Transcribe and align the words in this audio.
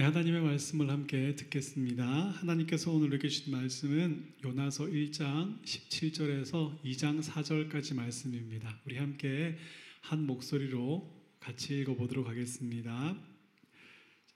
네, 0.00 0.04
하나님의 0.04 0.40
말씀을 0.40 0.88
함께 0.88 1.34
듣겠습니다. 1.36 2.06
하나님께서 2.06 2.90
오늘 2.90 3.18
주신 3.18 3.52
말씀은 3.52 4.32
요나서 4.42 4.86
1장 4.86 5.62
17절에서 5.62 6.82
2장 6.82 7.22
4절까지 7.22 7.96
말씀입니다. 7.96 8.80
우리 8.86 8.96
함께 8.96 9.58
한 10.00 10.24
목소리로 10.24 11.06
같이 11.38 11.78
읽어 11.78 11.96
보도록 11.96 12.28
하겠습니다. 12.28 13.14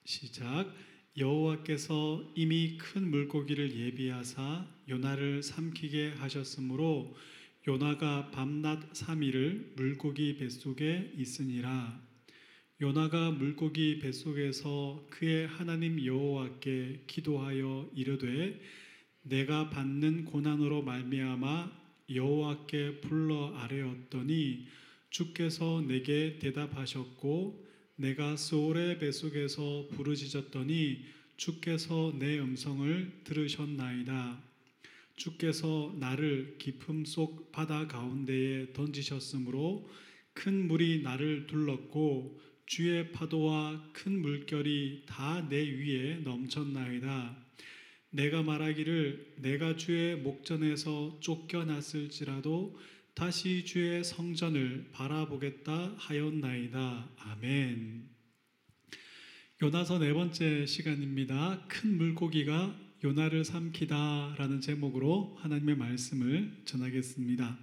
시작. 0.04 0.70
여호와께서 1.16 2.34
이미 2.34 2.76
큰 2.76 3.08
물고기를 3.08 3.74
예비하사 3.74 4.66
요나를 4.90 5.42
삼키게 5.42 6.16
하셨으므로 6.18 7.16
요나가 7.66 8.30
밤낮 8.32 8.92
3일을 8.92 9.76
물고기 9.76 10.36
뱃속에 10.36 11.14
있으니라. 11.16 12.13
요나가 12.84 13.30
물고기 13.30 13.98
뱃속에서 13.98 15.06
그의 15.08 15.46
하나님 15.46 16.04
여호와께 16.04 17.04
기도하여 17.06 17.88
이르되 17.94 18.60
내가 19.22 19.70
받는 19.70 20.26
고난으로 20.26 20.82
말미암아 20.82 21.72
여호와께 22.10 23.00
불러 23.00 23.54
아뢰었더니 23.56 24.66
주께서 25.08 25.80
내게 25.80 26.38
대답하셨고 26.38 27.66
내가 27.96 28.36
소울의 28.36 28.98
뱃속에서 28.98 29.88
부르짖었더니 29.92 31.06
주께서 31.38 32.14
내 32.18 32.38
음성을 32.38 33.22
들으셨나이다. 33.24 34.42
주께서 35.16 35.96
나를 35.98 36.56
깊음 36.58 37.06
속 37.06 37.50
바다 37.50 37.88
가운데에 37.88 38.74
던지셨으므로 38.74 39.88
큰 40.34 40.68
물이 40.68 41.00
나를 41.00 41.46
둘렀고 41.46 42.44
주의 42.66 43.12
파도와 43.12 43.90
큰 43.92 44.20
물결이 44.20 45.04
다 45.06 45.46
내 45.48 45.56
위에 45.58 46.16
넘쳤나이다. 46.24 47.36
내가 48.10 48.42
말하기를 48.42 49.34
내가 49.38 49.76
주의 49.76 50.16
목전에서 50.16 51.18
쫓겨났을지라도 51.20 52.78
다시 53.14 53.64
주의 53.64 54.02
성전을 54.02 54.90
바라보겠다 54.92 55.94
하였나이다. 55.98 57.10
아멘. 57.18 58.08
요나서 59.62 59.98
네 59.98 60.12
번째 60.12 60.66
시간입니다. 60.66 61.64
큰 61.68 61.96
물고기가 61.96 62.74
요나를 63.04 63.44
삼키다라는 63.44 64.60
제목으로 64.60 65.36
하나님의 65.40 65.76
말씀을 65.76 66.62
전하겠습니다. 66.64 67.58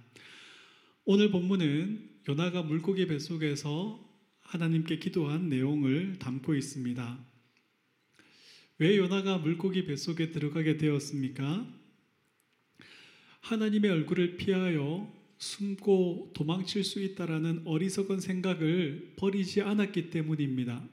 오늘 1.04 1.30
본문은 1.30 2.10
요나가 2.28 2.62
물고기 2.62 3.06
뱃속에서 3.06 4.11
하나님께 4.52 4.98
기도한 4.98 5.48
내용을 5.48 6.18
담고 6.18 6.54
있습니다. 6.54 7.24
왜 8.76 8.98
요나가 8.98 9.38
물고기 9.38 9.86
뱃속에 9.86 10.30
들어가게 10.30 10.76
되었습니까? 10.76 11.66
하나님의 13.40 13.90
얼굴을 13.90 14.36
피하여 14.36 15.10
숨고 15.38 16.32
도망칠 16.34 16.84
수 16.84 17.02
있다라는 17.02 17.62
어리석은 17.64 18.20
생각을 18.20 19.14
버리지 19.16 19.62
않았기 19.62 20.10
때문입니다. 20.10 20.86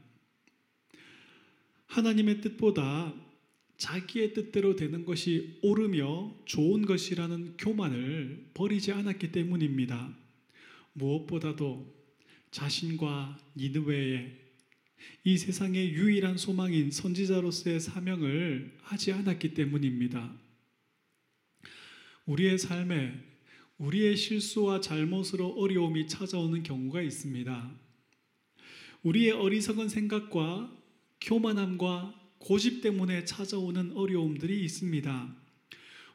하나님의 1.88 2.40
뜻보다 2.40 3.14
자기의 3.76 4.34
뜻대로 4.36 4.78
되는 4.78 5.04
것이 5.04 5.60
옳으며 5.64 6.34
좋은 6.46 6.86
것이라는 6.86 7.58
교만을 7.58 8.52
버리지 8.54 8.94
않았기 8.94 9.34
때문입니다. 9.34 10.16
무엇보다도 10.94 11.99
자신과 12.52 13.40
니느웨의 13.56 14.38
이 15.24 15.38
세상의 15.38 15.92
유일한 15.94 16.38
소망인 16.38 16.92
선지자로서의 16.92 17.80
사명을 17.80 18.78
하지 18.82 19.14
않았기 19.14 19.54
때문입니다. 19.54 20.34
우리의 22.26 22.58
삶에 22.58 23.14
우리의 23.78 24.18
실수와 24.18 24.82
잘못으로 24.82 25.48
어려움이 25.54 26.08
찾아오는 26.08 26.64
경우가 26.64 27.02
있습니다. 27.02 27.72
우리의 29.04 29.32
어리석은 29.32 29.88
생각과 29.88 30.76
교만함과 31.22 32.16
고집 32.40 32.82
때문에 32.82 33.26
찾아오는 33.26 33.94
어려움들이 33.94 34.64
있습니다. 34.64 35.36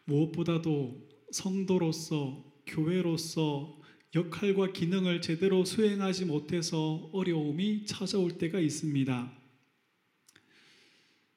무엇보다도 0.05 1.09
성도로서 1.31 2.45
교회로서 2.67 3.81
역할과 4.15 4.73
기능을 4.73 5.21
제대로 5.21 5.65
수행하지 5.65 6.25
못해서 6.27 7.11
어려움이 7.13 7.87
찾아올 7.87 8.39
때가 8.39 8.61
있습니다. 8.61 9.33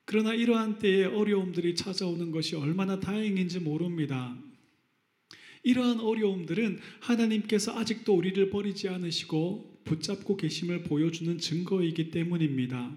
그러나 0.05 0.33
이러한 0.33 0.77
때에 0.77 1.05
어려움들이 1.05 1.75
찾아오는 1.75 2.31
것이 2.31 2.55
얼마나 2.55 2.99
다행인지 2.99 3.59
모릅니다. 3.59 4.37
이러한 5.63 5.99
어려움들은 5.99 6.79
하나님께서 7.01 7.77
아직도 7.77 8.15
우리를 8.15 8.49
버리지 8.49 8.87
않으시고 8.89 9.81
붙잡고 9.83 10.37
계심을 10.37 10.83
보여주는 10.83 11.37
증거이기 11.37 12.11
때문입니다. 12.11 12.95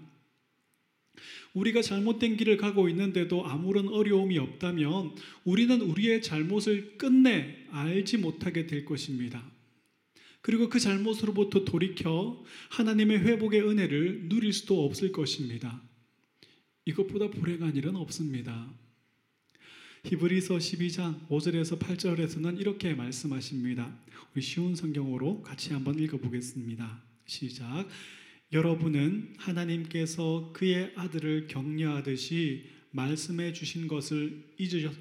우리가 1.55 1.83
잘못된 1.83 2.37
길을 2.37 2.59
가고 2.59 2.89
있는데도 2.91 3.45
아무런 3.45 3.89
어려움이 3.89 4.39
없다면 4.39 5.15
우리는 5.45 5.81
우리의 5.81 6.23
잘못을 6.23 6.97
끝내 6.97 7.67
알지 7.71 8.19
못하게 8.19 8.67
될 8.67 8.85
것입니다. 8.85 9.43
그리고 10.43 10.69
그 10.69 10.81
잘못으로부터 10.81 11.65
돌이켜 11.65 12.43
하나님의 12.71 13.21
회복의 13.21 13.63
은혜를 13.63 14.29
누릴 14.29 14.53
수도 14.53 14.85
없을 14.85 15.13
것입니다. 15.13 15.83
이것보다 16.87 17.31
불행한 17.31 17.77
일은 17.77 17.97
없습니다. 17.97 18.73
히브리서 20.05 20.57
12장 20.57 21.29
5절에서 21.29 21.79
8절에서는 21.79 22.59
이렇게 22.59 22.95
말씀하십니다. 22.95 23.95
우리 24.35 24.41
쉬운 24.41 24.75
성경으로 24.75 25.43
같이 25.43 25.75
한번 25.75 25.99
읽어보겠습니다. 25.99 27.03
시작. 27.27 27.87
여러분은 28.53 29.35
하나님께서 29.37 30.51
그의 30.55 30.93
아들을 30.97 31.49
격려하듯이 31.49 32.65
말씀해 32.93 33.53
주신 33.53 33.87
것을 33.87 34.43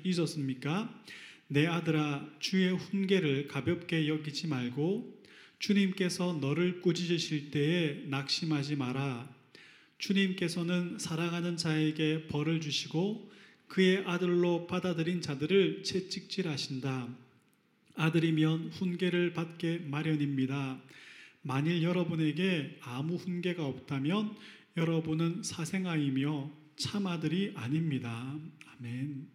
잊으셨습니까? 0.04 1.04
내 1.48 1.66
아들아, 1.66 2.30
주의 2.40 2.72
훈계를 2.72 3.48
가볍게 3.48 4.08
여기지 4.08 4.48
말고 4.48 5.19
주님께서 5.60 6.40
너를 6.42 6.82
꾸짖으실 6.82 7.52
때에 7.52 8.06
낙심하지 8.08 8.78
마라. 8.78 9.30
주님께서는 9.98 10.98
사랑하는 10.98 11.58
자에게 11.58 12.28
벌을 12.28 12.62
주시고 12.62 13.30
그의 13.68 14.04
아들로 14.06 14.66
받아들인 14.68 15.22
자들을 15.22 15.84
채찍질하신다. 15.84 17.10
아들이면 17.96 18.70
훈계를 18.70 19.34
받게 19.34 19.80
마련입니다. 19.80 20.82
만일 21.42 21.84
여러분에게 21.84 22.78
아무 22.82 23.16
훈계가 23.16 23.66
없다면 23.66 24.36
여러분은 24.78 25.44
사생아이며 25.44 26.52
참 26.78 27.08
아들이 27.08 27.52
아닙니다. 27.56 28.40
아멘. 28.78 29.28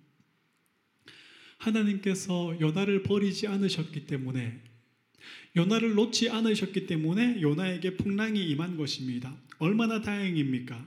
하나님께서 1.59 2.59
연하를 2.61 3.03
버리지 3.03 3.47
않으셨기 3.47 4.07
때문에 4.07 4.74
요나를 5.57 5.95
놓지 5.95 6.31
않으셨기 6.31 6.87
때문에 6.87 7.41
요나에게 7.41 7.97
풍랑이 7.97 8.45
임한 8.51 8.77
것입니다. 8.77 9.37
얼마나 9.59 10.01
다행입니까? 10.01 10.87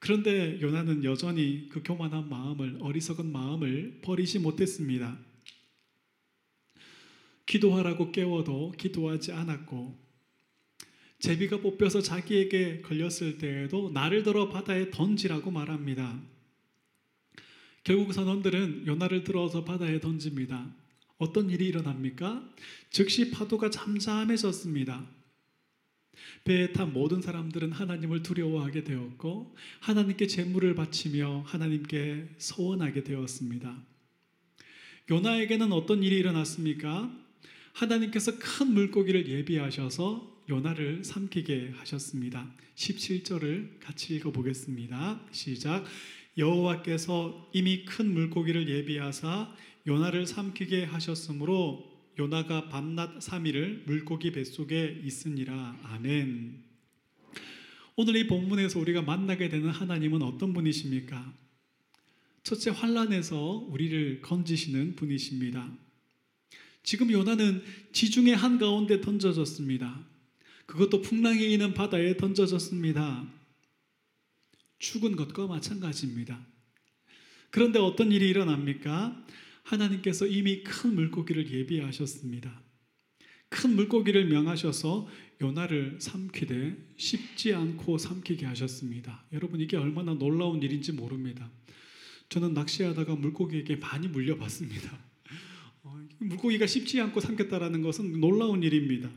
그런데 0.00 0.60
요나는 0.60 1.04
여전히 1.04 1.68
그 1.68 1.82
교만한 1.84 2.28
마음을, 2.28 2.78
어리석은 2.80 3.30
마음을 3.30 4.00
버리지 4.02 4.40
못했습니다. 4.40 5.16
기도하라고 7.46 8.10
깨워도 8.10 8.72
기도하지 8.72 9.30
않았고, 9.32 10.02
제비가 11.20 11.60
뽑혀서 11.60 12.02
자기에게 12.02 12.80
걸렸을 12.80 13.38
때에도 13.38 13.90
나를 13.90 14.24
들어 14.24 14.48
바다에 14.48 14.90
던지라고 14.90 15.52
말합니다. 15.52 16.20
결국 17.84 18.12
선원들은 18.12 18.88
요나를 18.88 19.22
들어서 19.22 19.64
바다에 19.64 20.00
던집니다. 20.00 20.81
어떤 21.22 21.50
일이 21.50 21.68
일어납니까? 21.68 22.42
즉시 22.90 23.30
파도가 23.30 23.70
잠잠해졌습니다. 23.70 25.06
배에 26.44 26.72
탄 26.72 26.92
모든 26.92 27.22
사람들은 27.22 27.70
하나님을 27.70 28.24
두려워하게 28.24 28.82
되었고 28.82 29.54
하나님께 29.80 30.26
제물을 30.26 30.74
바치며 30.74 31.44
하나님께 31.46 32.28
서원하게 32.38 33.04
되었습니다. 33.04 33.82
요나에게는 35.10 35.72
어떤 35.72 36.02
일이 36.02 36.16
일어났습니까? 36.16 37.16
하나님께서 37.72 38.38
큰 38.38 38.74
물고기를 38.74 39.28
예비하셔서 39.28 40.44
요나를 40.50 41.04
삼키게 41.04 41.74
하셨습니다. 41.76 42.52
17절을 42.74 43.78
같이 43.80 44.16
읽어 44.16 44.32
보겠습니다. 44.32 45.20
시작. 45.30 45.84
여호와께서 46.36 47.50
이미 47.52 47.84
큰 47.84 48.12
물고기를 48.12 48.68
예비하사 48.68 49.54
요나를 49.86 50.26
삼키게 50.26 50.84
하셨으므로 50.84 51.90
요나가 52.18 52.68
밤낮 52.68 53.18
3일을 53.18 53.86
물고기 53.86 54.32
뱃속에 54.32 55.00
있으니라. 55.04 55.78
아멘. 55.82 56.62
오늘 57.96 58.16
이 58.16 58.26
본문에서 58.26 58.78
우리가 58.78 59.02
만나게 59.02 59.48
되는 59.48 59.70
하나님은 59.70 60.22
어떤 60.22 60.52
분이십니까? 60.52 61.34
첫째 62.42 62.70
환란에서 62.70 63.66
우리를 63.70 64.20
건지시는 64.22 64.96
분이십니다. 64.96 65.70
지금 66.82 67.10
요나는 67.10 67.62
지중해 67.92 68.32
한가운데 68.34 69.00
던져졌습니다. 69.00 70.04
그것도 70.66 71.02
풍랑이 71.02 71.52
있는 71.52 71.74
바다에 71.74 72.16
던져졌습니다. 72.16 73.26
죽은 74.78 75.16
것과 75.16 75.46
마찬가지입니다. 75.46 76.44
그런데 77.50 77.78
어떤 77.78 78.10
일이 78.10 78.28
일어납니까? 78.28 79.24
하나님께서 79.62 80.26
이미 80.26 80.62
큰 80.62 80.94
물고기를 80.94 81.50
예비하셨습니다. 81.50 82.62
큰 83.48 83.76
물고기를 83.76 84.26
명하셔서 84.28 85.08
요나를 85.40 85.98
삼키되 86.00 86.94
쉽지 86.96 87.54
않고 87.54 87.98
삼키게 87.98 88.46
하셨습니다. 88.46 89.24
여러분 89.32 89.60
이게 89.60 89.76
얼마나 89.76 90.14
놀라운 90.14 90.62
일인지 90.62 90.92
모릅니다. 90.92 91.50
저는 92.28 92.54
낚시하다가 92.54 93.16
물고기에게 93.16 93.76
많이 93.76 94.08
물려봤습니다. 94.08 94.98
어, 95.82 96.00
물고기가 96.18 96.66
쉽지 96.66 97.00
않고 97.00 97.20
삼켰다라는 97.20 97.82
것은 97.82 98.20
놀라운 98.20 98.62
일입니다. 98.62 99.10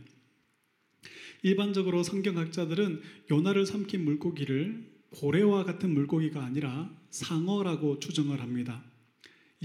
일반적으로 1.43 2.03
성경학자들은 2.03 3.01
요나를 3.31 3.65
삼킨 3.65 4.03
물고기를 4.03 4.95
고래와 5.11 5.63
같은 5.63 5.93
물고기가 5.93 6.43
아니라 6.43 6.91
상어라고 7.11 7.99
추정을 7.99 8.41
합니다. 8.41 8.83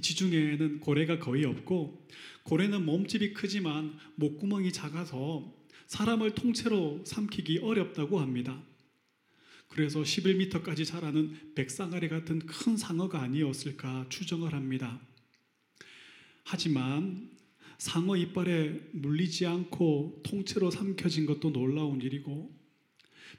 이 0.01 0.03
지중해에는 0.03 0.81
고래가 0.81 1.19
거의 1.19 1.45
없고 1.45 2.09
고래는 2.45 2.87
몸집이 2.87 3.35
크지만 3.35 3.99
목구멍이 4.15 4.73
작아서 4.73 5.55
사람을 5.89 6.35
통째로 6.35 7.05
삼키기 7.05 7.59
어렵다고 7.59 8.19
합니다. 8.19 8.63
그래서 9.69 10.01
11m까지 10.01 10.87
자라는 10.87 11.55
백상아리 11.55 12.09
같은 12.09 12.39
큰 12.39 12.79
상어가 12.79 13.21
아니었을까 13.21 14.07
추정을 14.09 14.55
합니다. 14.55 14.99
하지만 16.45 17.31
상어 17.77 18.17
이빨에 18.17 18.81
물리지 18.93 19.45
않고 19.45 20.23
통째로 20.25 20.71
삼켜진 20.71 21.27
것도 21.27 21.53
놀라운 21.53 22.01
일이고 22.01 22.59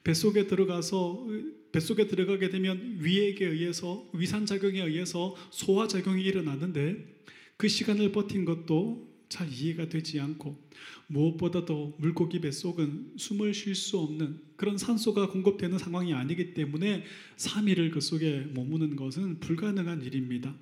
뱃속에 0.03 0.47
들어가서 0.47 1.27
뱃속에 1.71 2.07
들어가게 2.07 2.49
되면 2.49 2.97
위액에 2.99 3.45
의해서 3.45 4.09
위산 4.13 4.45
작용에 4.45 4.81
의해서 4.81 5.35
소화 5.51 5.87
작용이 5.87 6.23
일어나는데 6.23 7.23
그 7.57 7.67
시간을 7.67 8.11
버틴 8.11 8.45
것도 8.45 9.11
잘 9.29 9.47
이해가 9.49 9.87
되지 9.87 10.19
않고 10.19 10.61
무엇보다도 11.07 11.95
물고기 11.99 12.41
뱃속은 12.41 13.13
숨을 13.15 13.53
쉴 13.53 13.75
수 13.75 13.97
없는 13.99 14.41
그런 14.57 14.77
산소가 14.77 15.29
공급되는 15.29 15.77
상황이 15.77 16.13
아니기 16.13 16.53
때문에 16.53 17.05
3일을 17.37 17.91
그 17.91 18.01
속에 18.01 18.47
머무는 18.53 18.97
것은 18.97 19.39
불가능한 19.39 20.03
일입니다. 20.03 20.53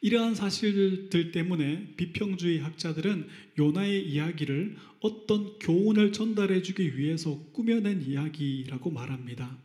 이러한 0.00 0.34
사실들 0.34 1.32
때문에 1.32 1.94
비평주의 1.96 2.60
학자들은 2.60 3.26
요나의 3.58 4.08
이야기를 4.08 4.76
어떤 5.00 5.58
교훈을 5.58 6.12
전달해 6.12 6.62
주기 6.62 6.96
위해서 6.96 7.42
꾸며낸 7.52 8.02
이야기라고 8.02 8.90
말합니다. 8.90 9.58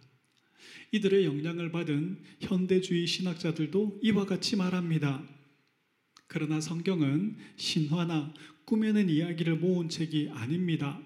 이들의 0.91 1.25
영향을 1.25 1.71
받은 1.71 2.19
현대주의 2.39 3.05
신학자들도 3.05 3.99
이와 4.01 4.25
같이 4.25 4.55
말합니다. 4.55 5.23
그러나 6.27 6.61
성경은 6.61 7.37
신화나 7.57 8.33
꾸며낸 8.65 9.09
이야기를 9.09 9.57
모은 9.57 9.89
책이 9.89 10.29
아닙니다. 10.33 10.99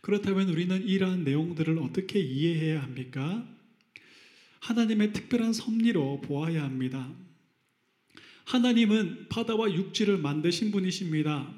그렇다면 0.00 0.48
우리는 0.48 0.86
이러한 0.86 1.24
내용들을 1.24 1.78
어떻게 1.78 2.20
이해해야 2.20 2.82
합니까? 2.82 3.46
하나님의 4.60 5.12
특별한 5.12 5.52
섭리로 5.52 6.22
보아야 6.22 6.64
합니다. 6.64 7.14
하나님은 8.48 9.26
바다와 9.28 9.74
육지를 9.74 10.16
만드신 10.16 10.70
분이십니다. 10.70 11.52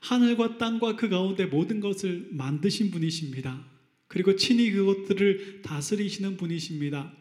하늘과 0.00 0.58
땅과 0.58 0.96
그 0.96 1.08
가운데 1.08 1.46
모든 1.46 1.80
것을 1.80 2.28
만드신 2.32 2.90
분이십니다. 2.90 3.64
그리고 4.08 4.36
친히 4.36 4.70
그것들을 4.70 5.62
다스리시는 5.62 6.36
분이십니다. 6.36 7.12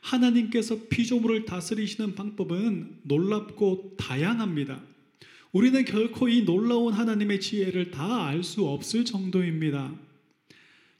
하나님께서 0.00 0.80
피조물을 0.90 1.44
다스리시는 1.44 2.16
방법은 2.16 3.02
놀랍고 3.04 3.94
다양합니다. 3.98 4.82
우리는 5.52 5.84
결코 5.84 6.28
이 6.28 6.42
놀라운 6.44 6.92
하나님의 6.92 7.40
지혜를 7.40 7.92
다 7.92 8.26
알 8.26 8.42
수 8.42 8.66
없을 8.66 9.04
정도입니다. 9.04 9.94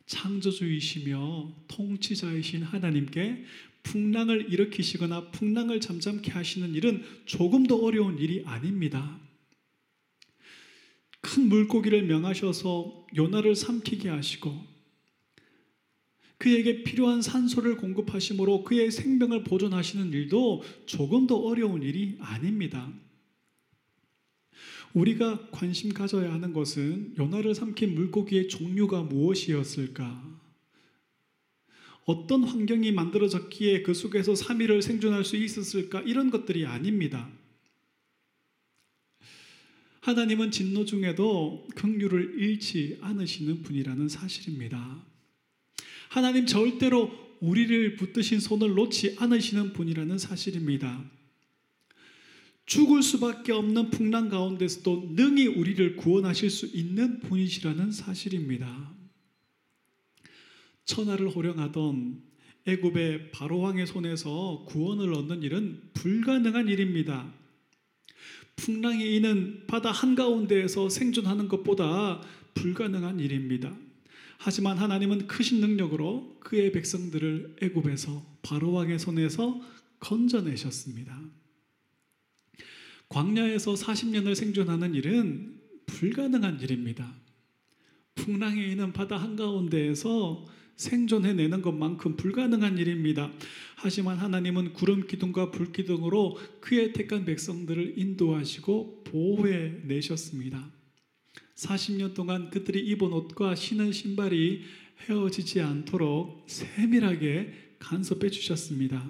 창조주이시며 0.06 1.52
통치자이신 1.66 2.62
하나님께 2.62 3.44
풍랑을 3.84 4.52
일으키시거나 4.52 5.30
풍랑을 5.30 5.80
잠잠케 5.80 6.32
하시는 6.32 6.74
일은 6.74 7.04
조금도 7.26 7.84
어려운 7.84 8.18
일이 8.18 8.42
아닙니다. 8.44 9.20
큰 11.20 11.48
물고기를 11.48 12.02
명하셔서 12.02 13.06
요나를 13.16 13.54
삼키게 13.54 14.08
하시고 14.08 14.74
그에게 16.38 16.82
필요한 16.82 17.22
산소를 17.22 17.76
공급하심으로 17.76 18.64
그의 18.64 18.90
생명을 18.90 19.44
보존하시는 19.44 20.12
일도 20.12 20.62
조금도 20.86 21.46
어려운 21.46 21.82
일이 21.82 22.16
아닙니다. 22.20 22.92
우리가 24.92 25.48
관심 25.50 25.92
가져야 25.92 26.32
하는 26.32 26.52
것은 26.52 27.14
요나를 27.18 27.54
삼킨 27.54 27.94
물고기의 27.94 28.48
종류가 28.48 29.02
무엇이었을까? 29.04 30.43
어떤 32.04 32.44
환경이 32.44 32.92
만들어졌기에 32.92 33.82
그 33.82 33.94
속에서 33.94 34.32
3일을 34.32 34.82
생존할 34.82 35.24
수 35.24 35.36
있었을까? 35.36 36.02
이런 36.02 36.30
것들이 36.30 36.66
아닙니다. 36.66 37.30
하나님은 40.00 40.50
진노 40.50 40.84
중에도 40.84 41.66
긍휼을 41.76 42.34
잃지 42.38 42.98
않으시는 43.00 43.62
분이라는 43.62 44.08
사실입니다. 44.10 45.02
하나님 46.10 46.44
절대로 46.44 47.10
우리를 47.40 47.96
붙드신 47.96 48.38
손을 48.40 48.74
놓지 48.74 49.16
않으시는 49.18 49.72
분이라는 49.72 50.18
사실입니다. 50.18 51.10
죽을 52.66 53.02
수밖에 53.02 53.52
없는 53.52 53.90
풍랑 53.90 54.28
가운데서도 54.28 55.12
능히 55.14 55.46
우리를 55.46 55.96
구원하실 55.96 56.50
수 56.50 56.66
있는 56.66 57.20
분이시라는 57.20 57.90
사실입니다. 57.90 58.94
천하를 60.84 61.28
호령하던 61.28 62.22
애굽의 62.66 63.30
바로 63.30 63.60
왕의 63.60 63.86
손에서 63.86 64.64
구원을 64.66 65.12
얻는 65.12 65.42
일은 65.42 65.80
불가능한 65.94 66.68
일입니다. 66.68 67.32
풍랑이 68.56 69.16
있는 69.16 69.66
바다 69.66 69.90
한가운데에서 69.90 70.88
생존하는 70.88 71.48
것보다 71.48 72.22
불가능한 72.54 73.20
일입니다. 73.20 73.76
하지만 74.38 74.78
하나님은 74.78 75.26
크신 75.26 75.60
능력으로 75.60 76.36
그의 76.40 76.72
백성들을 76.72 77.56
애굽에서 77.62 78.24
바로 78.42 78.72
왕의 78.72 78.98
손에서 78.98 79.60
건져내셨습니다. 80.00 81.20
광야에서 83.08 83.74
40년을 83.74 84.34
생존하는 84.34 84.94
일은 84.94 85.60
불가능한 85.86 86.60
일입니다. 86.60 87.12
풍랑에 88.14 88.64
있는 88.66 88.92
바다 88.92 89.16
한가운데에서 89.16 90.44
생존해내는 90.76 91.62
것만큼 91.62 92.16
불가능한 92.16 92.78
일입니다. 92.78 93.30
하지만 93.76 94.18
하나님은 94.18 94.72
구름 94.72 95.06
기둥과 95.06 95.50
불 95.50 95.72
기둥으로 95.72 96.38
그의 96.60 96.92
택한 96.92 97.24
백성들을 97.24 97.98
인도하시고 97.98 99.04
보호해 99.04 99.80
내셨습니다. 99.84 100.70
40년 101.56 102.14
동안 102.14 102.50
그들이 102.50 102.80
입은 102.80 103.12
옷과 103.12 103.54
신은 103.54 103.92
신발이 103.92 104.62
헤어지지 105.08 105.60
않도록 105.60 106.44
세밀하게 106.48 107.76
간섭해 107.78 108.30
주셨습니다. 108.30 109.08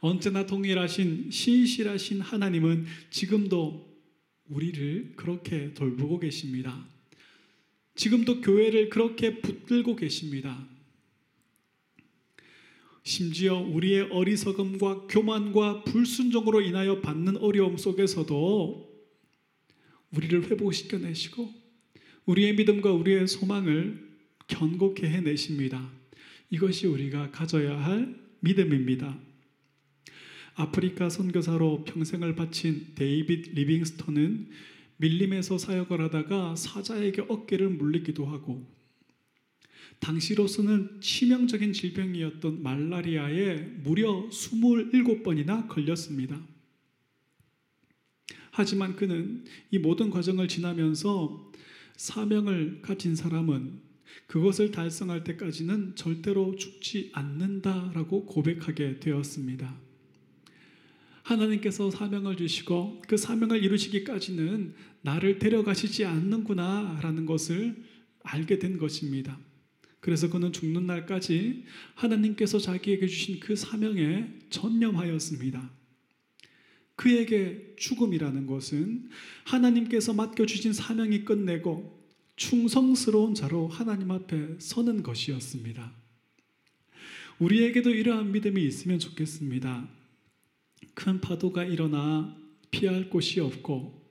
언제나 0.00 0.44
동일하신 0.44 1.30
신실하신 1.30 2.20
하나님은 2.20 2.84
지금도 3.10 3.94
우리를 4.50 5.14
그렇게 5.16 5.72
돌보고 5.72 6.18
계십니다. 6.18 6.86
지금도 7.94 8.40
교회를 8.40 8.88
그렇게 8.90 9.40
붙들고 9.40 9.96
계십니다. 9.96 10.68
심지어 13.02 13.58
우리의 13.58 14.08
어리석음과 14.10 15.08
교만과 15.08 15.84
불순종으로 15.84 16.62
인하여 16.62 17.00
받는 17.00 17.36
어려움 17.36 17.76
속에서도 17.76 18.94
우리를 20.10 20.50
회복시켜 20.50 20.98
내시고 20.98 21.52
우리의 22.24 22.54
믿음과 22.54 22.92
우리의 22.92 23.28
소망을 23.28 24.16
견고케 24.46 25.06
해내십니다. 25.06 25.92
이것이 26.50 26.86
우리가 26.86 27.30
가져야 27.30 27.78
할 27.78 28.18
믿음입니다. 28.40 29.18
아프리카 30.54 31.08
선교사로 31.10 31.84
평생을 31.84 32.34
바친 32.36 32.94
데이빗 32.94 33.54
리빙스턴은 33.54 34.50
밀림에서 34.96 35.58
사역을 35.58 36.00
하다가 36.00 36.56
사자에게 36.56 37.26
어깨를 37.28 37.68
물리기도 37.70 38.26
하고 38.26 38.66
당시로서는 40.00 41.00
치명적인 41.00 41.72
질병이었던 41.72 42.62
말라리아에 42.62 43.56
무려 43.82 44.28
27번이나 44.28 45.68
걸렸습니다. 45.68 46.40
하지만 48.50 48.94
그는 48.94 49.44
이 49.70 49.78
모든 49.78 50.10
과정을 50.10 50.48
지나면서 50.48 51.52
사명을 51.96 52.82
가진 52.82 53.16
사람은 53.16 53.82
그것을 54.26 54.70
달성할 54.70 55.24
때까지는 55.24 55.96
절대로 55.96 56.54
죽지 56.56 57.10
않는다라고 57.12 58.26
고백하게 58.26 59.00
되었습니다. 59.00 59.80
하나님께서 61.24 61.90
사명을 61.90 62.36
주시고 62.36 63.02
그 63.08 63.16
사명을 63.16 63.62
이루시기까지는 63.64 64.74
나를 65.02 65.38
데려가시지 65.38 66.04
않는구나라는 66.04 67.26
것을 67.26 67.82
알게 68.22 68.58
된 68.58 68.78
것입니다. 68.78 69.38
그래서 70.00 70.28
그는 70.28 70.52
죽는 70.52 70.86
날까지 70.86 71.64
하나님께서 71.94 72.58
자기에게 72.58 73.06
주신 73.06 73.40
그 73.40 73.56
사명에 73.56 74.28
전념하였습니다. 74.50 75.70
그에게 76.96 77.74
죽음이라는 77.76 78.46
것은 78.46 79.08
하나님께서 79.44 80.12
맡겨주신 80.12 80.74
사명이 80.74 81.24
끝내고 81.24 82.04
충성스러운 82.36 83.34
자로 83.34 83.68
하나님 83.68 84.10
앞에 84.10 84.56
서는 84.58 85.02
것이었습니다. 85.02 85.92
우리에게도 87.38 87.90
이러한 87.90 88.30
믿음이 88.32 88.62
있으면 88.64 88.98
좋겠습니다. 88.98 89.88
큰 90.94 91.20
파도가 91.20 91.64
일어나 91.64 92.36
피할 92.70 93.08
곳이 93.08 93.40
없고 93.40 94.04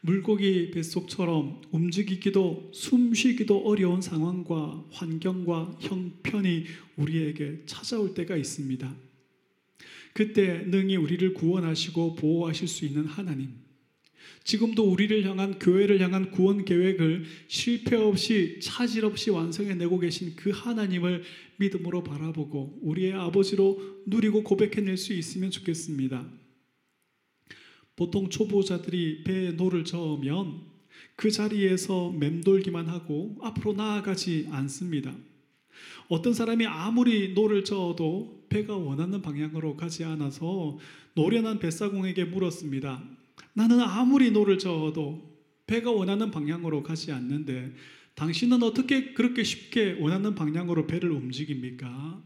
물고기 0.00 0.70
뱃속처럼 0.72 1.62
움직이기도 1.70 2.70
숨쉬기도 2.72 3.58
어려운 3.60 4.02
상황과 4.02 4.84
환경과 4.90 5.78
형편이 5.80 6.64
우리에게 6.96 7.62
찾아올 7.66 8.12
때가 8.14 8.36
있습니다. 8.36 8.94
그때 10.12 10.64
능히 10.66 10.96
우리를 10.96 11.32
구원하시고 11.34 12.16
보호하실 12.16 12.68
수 12.68 12.84
있는 12.84 13.06
하나님. 13.06 13.61
지금도 14.44 14.90
우리를 14.90 15.24
향한 15.24 15.58
교회를 15.58 16.00
향한 16.00 16.30
구원 16.30 16.64
계획을 16.64 17.24
실패 17.48 17.96
없이 17.96 18.58
차질 18.60 19.04
없이 19.04 19.30
완성해 19.30 19.74
내고 19.74 19.98
계신 19.98 20.34
그 20.36 20.50
하나님을 20.50 21.22
믿음으로 21.56 22.02
바라보고 22.02 22.80
우리의 22.82 23.12
아버지로 23.12 24.02
누리고 24.06 24.42
고백해낼 24.42 24.96
수 24.96 25.12
있으면 25.12 25.50
좋겠습니다. 25.50 26.26
보통 27.94 28.28
초보자들이 28.28 29.22
배에 29.24 29.52
노를 29.52 29.84
저으면 29.84 30.62
그 31.14 31.30
자리에서 31.30 32.10
맴돌기만 32.10 32.88
하고 32.88 33.36
앞으로 33.42 33.74
나아가지 33.74 34.48
않습니다. 34.50 35.14
어떤 36.08 36.34
사람이 36.34 36.66
아무리 36.66 37.32
노를 37.32 37.64
저어도 37.64 38.44
배가 38.48 38.76
원하는 38.76 39.22
방향으로 39.22 39.76
가지 39.76 40.04
않아서 40.04 40.78
노련한 41.14 41.58
뱃사공에게 41.58 42.24
물었습니다. 42.24 43.02
나는 43.54 43.80
아무리 43.80 44.30
노를 44.30 44.58
저어도 44.58 45.30
배가 45.66 45.90
원하는 45.90 46.30
방향으로 46.30 46.82
가지 46.82 47.12
않는데 47.12 47.74
당신은 48.14 48.62
어떻게 48.62 49.12
그렇게 49.14 49.42
쉽게 49.42 49.96
원하는 50.00 50.34
방향으로 50.34 50.86
배를 50.86 51.10
움직입니까? 51.10 52.22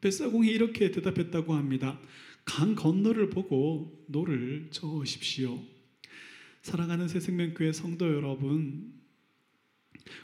뱃사공이 0.00 0.48
이렇게 0.48 0.90
대답했다고 0.90 1.54
합니다. 1.54 2.00
강 2.44 2.74
건너를 2.74 3.30
보고 3.30 4.04
노를 4.06 4.68
저으십시오. 4.70 5.58
사랑하는 6.62 7.08
새생명교회 7.08 7.72
성도 7.72 8.06
여러분, 8.06 8.92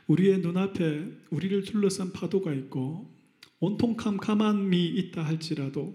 우리의 0.07 0.41
눈앞에 0.41 1.11
우리를 1.31 1.65
둘러싼 1.65 2.13
파도가 2.13 2.53
있고 2.55 3.11
온통 3.59 3.97
캄캄함이 3.97 4.87
있다 4.87 5.23
할지라도 5.23 5.95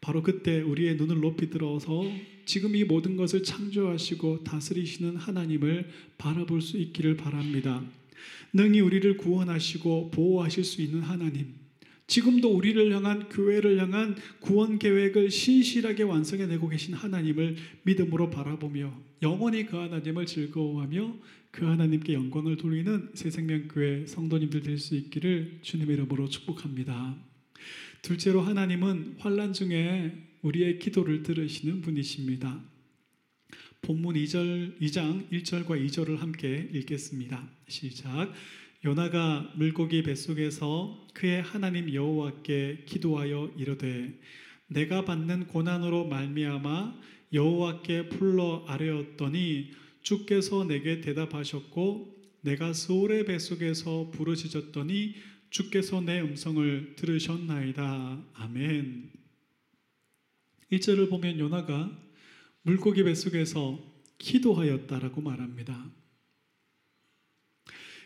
바로 0.00 0.22
그때 0.22 0.60
우리의 0.60 0.96
눈을 0.96 1.20
높이 1.20 1.50
들어서 1.50 2.02
지금 2.50 2.74
이 2.74 2.82
모든 2.82 3.16
것을 3.16 3.44
창조하시고 3.44 4.42
다스리시는 4.42 5.14
하나님을 5.14 5.88
바라볼 6.18 6.60
수 6.60 6.78
있기를 6.78 7.16
바랍니다. 7.16 7.80
능히 8.52 8.80
우리를 8.80 9.18
구원하시고 9.18 10.10
보호하실 10.10 10.64
수 10.64 10.82
있는 10.82 11.00
하나님, 11.00 11.54
지금도 12.08 12.52
우리를 12.52 12.92
향한 12.92 13.28
교회를 13.28 13.78
향한 13.78 14.16
구원 14.40 14.80
계획을 14.80 15.30
신실하게 15.30 16.02
완성해 16.02 16.46
내고 16.46 16.68
계신 16.68 16.92
하나님을 16.92 17.54
믿음으로 17.84 18.30
바라보며 18.30 19.00
영원히 19.22 19.64
그 19.64 19.76
하나님을 19.76 20.26
즐거워하며 20.26 21.18
그 21.52 21.66
하나님께 21.66 22.14
영광을 22.14 22.56
돌리는 22.56 23.10
새생명교회 23.14 24.06
성도님들 24.06 24.62
될 24.62 24.76
수 24.76 24.96
있기를 24.96 25.60
주님의 25.62 25.94
이름으로 25.94 26.28
축복합니다. 26.28 27.14
둘째로 28.02 28.40
하나님은 28.40 29.18
환란 29.20 29.52
중에 29.52 30.29
우리의 30.42 30.78
기도를 30.78 31.22
들으시는 31.22 31.80
분이십니다. 31.82 32.62
본문 33.82 34.14
2절 34.14 34.80
2장 34.80 35.30
1절과 35.30 35.86
2절을 35.86 36.18
함께 36.18 36.68
읽겠습니다. 36.72 37.48
시작. 37.68 38.32
요나가 38.84 39.52
물고기 39.56 40.02
뱃속에서 40.02 41.06
그의 41.12 41.42
하나님 41.42 41.92
여호와께 41.92 42.84
기도하여 42.86 43.52
이르되 43.56 44.18
내가 44.68 45.04
받는 45.04 45.48
고난으로 45.48 46.06
말미암아 46.06 46.98
여호와께 47.32 48.08
불러 48.08 48.64
아뢰었더니 48.66 49.70
주께서 50.02 50.64
내게 50.64 51.00
대답하셨고 51.00 52.16
내가 52.42 52.72
소울의 52.72 53.26
뱃속에서 53.26 54.10
부르짖었더니 54.12 55.14
주께서 55.50 56.00
내 56.00 56.20
음성을 56.20 56.94
들으셨나이다. 56.96 58.24
아멘. 58.34 59.19
1절을 60.72 61.10
보면 61.10 61.38
요나가 61.38 61.90
물고기 62.62 63.02
뱃속에서 63.02 63.78
기도하였다라고 64.18 65.20
말합니다. 65.20 65.90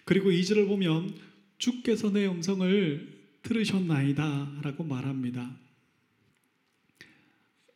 그리고 0.04 0.30
2절을 0.30 0.66
보면 0.68 1.14
주께서 1.58 2.10
내 2.10 2.26
음성을 2.26 3.24
들으셨나이다 3.42 4.60
라고 4.62 4.84
말합니다. 4.84 5.58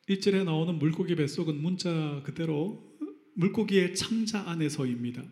1절에 0.08 0.44
나오는 0.44 0.78
물고기 0.78 1.14
뱃속은 1.14 1.60
문자 1.60 2.22
그대로 2.24 2.96
물고기의 3.34 3.94
창자 3.94 4.48
안에서입니다. 4.48 5.22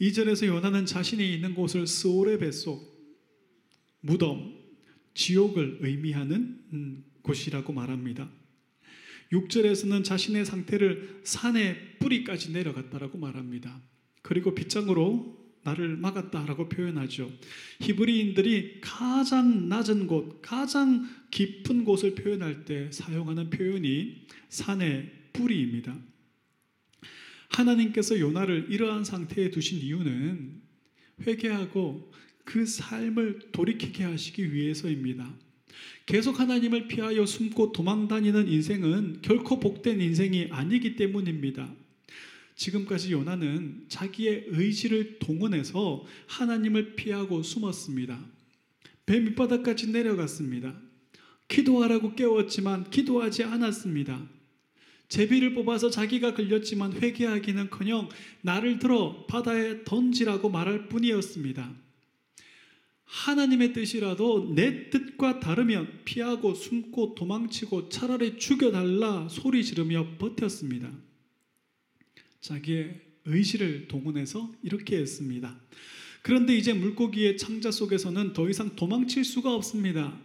2절에서 0.00 0.46
요나는 0.46 0.84
자신이 0.84 1.32
있는 1.32 1.54
곳을 1.54 1.86
스올의 1.86 2.38
뱃속, 2.38 2.92
무덤, 4.00 4.58
지옥을 5.14 5.78
의미하는 5.80 6.60
음, 6.72 7.04
곳이라고 7.22 7.72
말합니다. 7.72 8.30
6절에서는 9.32 10.04
자신의 10.04 10.44
상태를 10.44 11.20
산의 11.24 11.98
뿌리까지 11.98 12.52
내려갔다라고 12.52 13.18
말합니다. 13.18 13.80
그리고 14.20 14.54
빗장으로 14.54 15.42
나를 15.64 15.96
막았다라고 15.96 16.68
표현하죠. 16.68 17.30
히브리인들이 17.80 18.80
가장 18.80 19.68
낮은 19.68 20.06
곳, 20.06 20.42
가장 20.42 21.08
깊은 21.30 21.84
곳을 21.84 22.14
표현할 22.14 22.64
때 22.64 22.90
사용하는 22.90 23.50
표현이 23.50 24.26
산의 24.48 25.10
뿌리입니다. 25.32 25.96
하나님께서 27.48 28.18
요나를 28.18 28.66
이러한 28.70 29.04
상태에 29.04 29.50
두신 29.50 29.78
이유는 29.78 30.62
회개하고 31.26 32.12
그 32.44 32.66
삶을 32.66 33.52
돌이키게 33.52 34.04
하시기 34.04 34.52
위해서입니다. 34.52 35.32
계속 36.06 36.40
하나님을 36.40 36.88
피하여 36.88 37.24
숨고 37.26 37.72
도망 37.72 38.08
다니는 38.08 38.48
인생은 38.48 39.20
결코 39.22 39.60
복된 39.60 40.00
인생이 40.00 40.48
아니기 40.50 40.96
때문입니다. 40.96 41.72
지금까지 42.56 43.12
요나는 43.12 43.86
자기의 43.88 44.46
의지를 44.48 45.18
동원해서 45.18 46.04
하나님을 46.26 46.94
피하고 46.94 47.42
숨었습니다. 47.42 48.18
배 49.06 49.20
밑바닥까지 49.20 49.90
내려갔습니다. 49.90 50.74
기도하라고 51.48 52.14
깨웠지만 52.14 52.90
기도하지 52.90 53.44
않았습니다. 53.44 54.28
제비를 55.08 55.52
뽑아서 55.52 55.90
자기가 55.90 56.34
걸렸지만 56.34 56.94
회개하기는커녕 56.94 58.08
나를 58.40 58.78
들어 58.78 59.26
바다에 59.26 59.84
던지라고 59.84 60.48
말할 60.48 60.88
뿐이었습니다. 60.88 61.81
하나님의 63.12 63.74
뜻이라도 63.74 64.54
내 64.54 64.88
뜻과 64.88 65.38
다르면 65.38 66.00
피하고 66.06 66.54
숨고 66.54 67.14
도망치고 67.14 67.90
차라리 67.90 68.38
죽여달라 68.38 69.28
소리 69.28 69.62
지르며 69.62 70.16
버텼습니다. 70.16 70.90
자기의 72.40 73.00
의지를 73.26 73.86
동원해서 73.86 74.50
이렇게 74.62 74.96
했습니다. 74.96 75.60
그런데 76.22 76.56
이제 76.56 76.72
물고기의 76.72 77.36
창자 77.36 77.70
속에서는 77.70 78.32
더 78.32 78.48
이상 78.48 78.74
도망칠 78.76 79.24
수가 79.24 79.54
없습니다. 79.54 80.18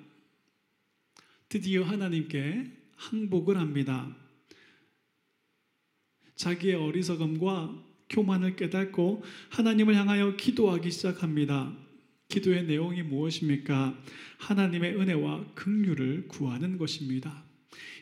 드디어 1.49 1.83
하나님께 1.83 2.71
항복을 2.95 3.57
합니다. 3.57 4.15
자기의 6.35 6.75
어리석음과 6.75 7.83
교만을 8.09 8.55
깨닫고 8.55 9.23
하나님을 9.49 9.95
향하여 9.95 10.37
기도하기 10.37 10.89
시작합니다. 10.89 11.86
기도의 12.29 12.65
내용이 12.65 13.03
무엇입니까? 13.03 13.97
하나님의 14.37 14.95
은혜와 14.95 15.53
긍휼을 15.55 16.27
구하는 16.27 16.77
것입니다. 16.77 17.45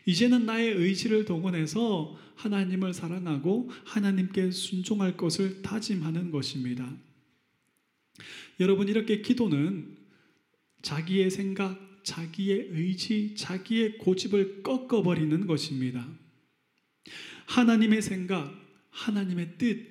이제는 0.06 0.46
나의 0.46 0.74
의지를 0.74 1.26
동원해서 1.26 2.18
하나님을 2.36 2.94
사랑하고 2.94 3.70
하나님께 3.86 4.52
순종할 4.52 5.18
것을 5.18 5.62
다짐하는 5.62 6.32
것입니다. 6.32 6.96
여러분 8.60 8.88
이렇게 8.88 9.22
기도는 9.22 9.98
자기의 10.82 11.32
생각, 11.32 12.04
자기의 12.04 12.68
의지, 12.72 13.36
자기의 13.36 13.98
고집을 13.98 14.64
꺾어버리는 14.64 15.48
것입니다. 15.48 16.08
하나님의 17.48 18.02
생각, 18.02 18.54
하나님의 18.92 19.58
뜻, 19.58 19.88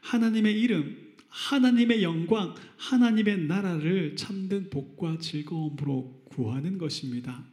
하나님의 0.00 0.60
이름, 0.60 1.03
하나님의 1.34 2.04
영광, 2.04 2.54
하나님의 2.76 3.46
나라를 3.46 4.14
참된 4.14 4.70
복과 4.70 5.18
즐거움으로 5.18 6.22
구하는 6.26 6.78
것입니다. 6.78 7.44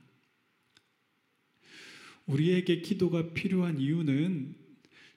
우리에게 2.28 2.82
기도가 2.82 3.34
필요한 3.34 3.80
이유는 3.80 4.56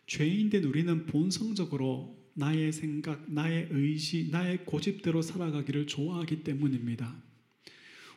죄인된 0.07 0.65
우리는 0.65 1.05
본성적으로 1.05 2.19
나의 2.33 2.73
생각, 2.73 3.31
나의 3.31 3.69
의지, 3.71 4.31
나의 4.31 4.65
고집대로 4.65 5.21
살아가기를 5.21 5.87
좋아하기 5.87 6.43
때문입니다. 6.43 7.23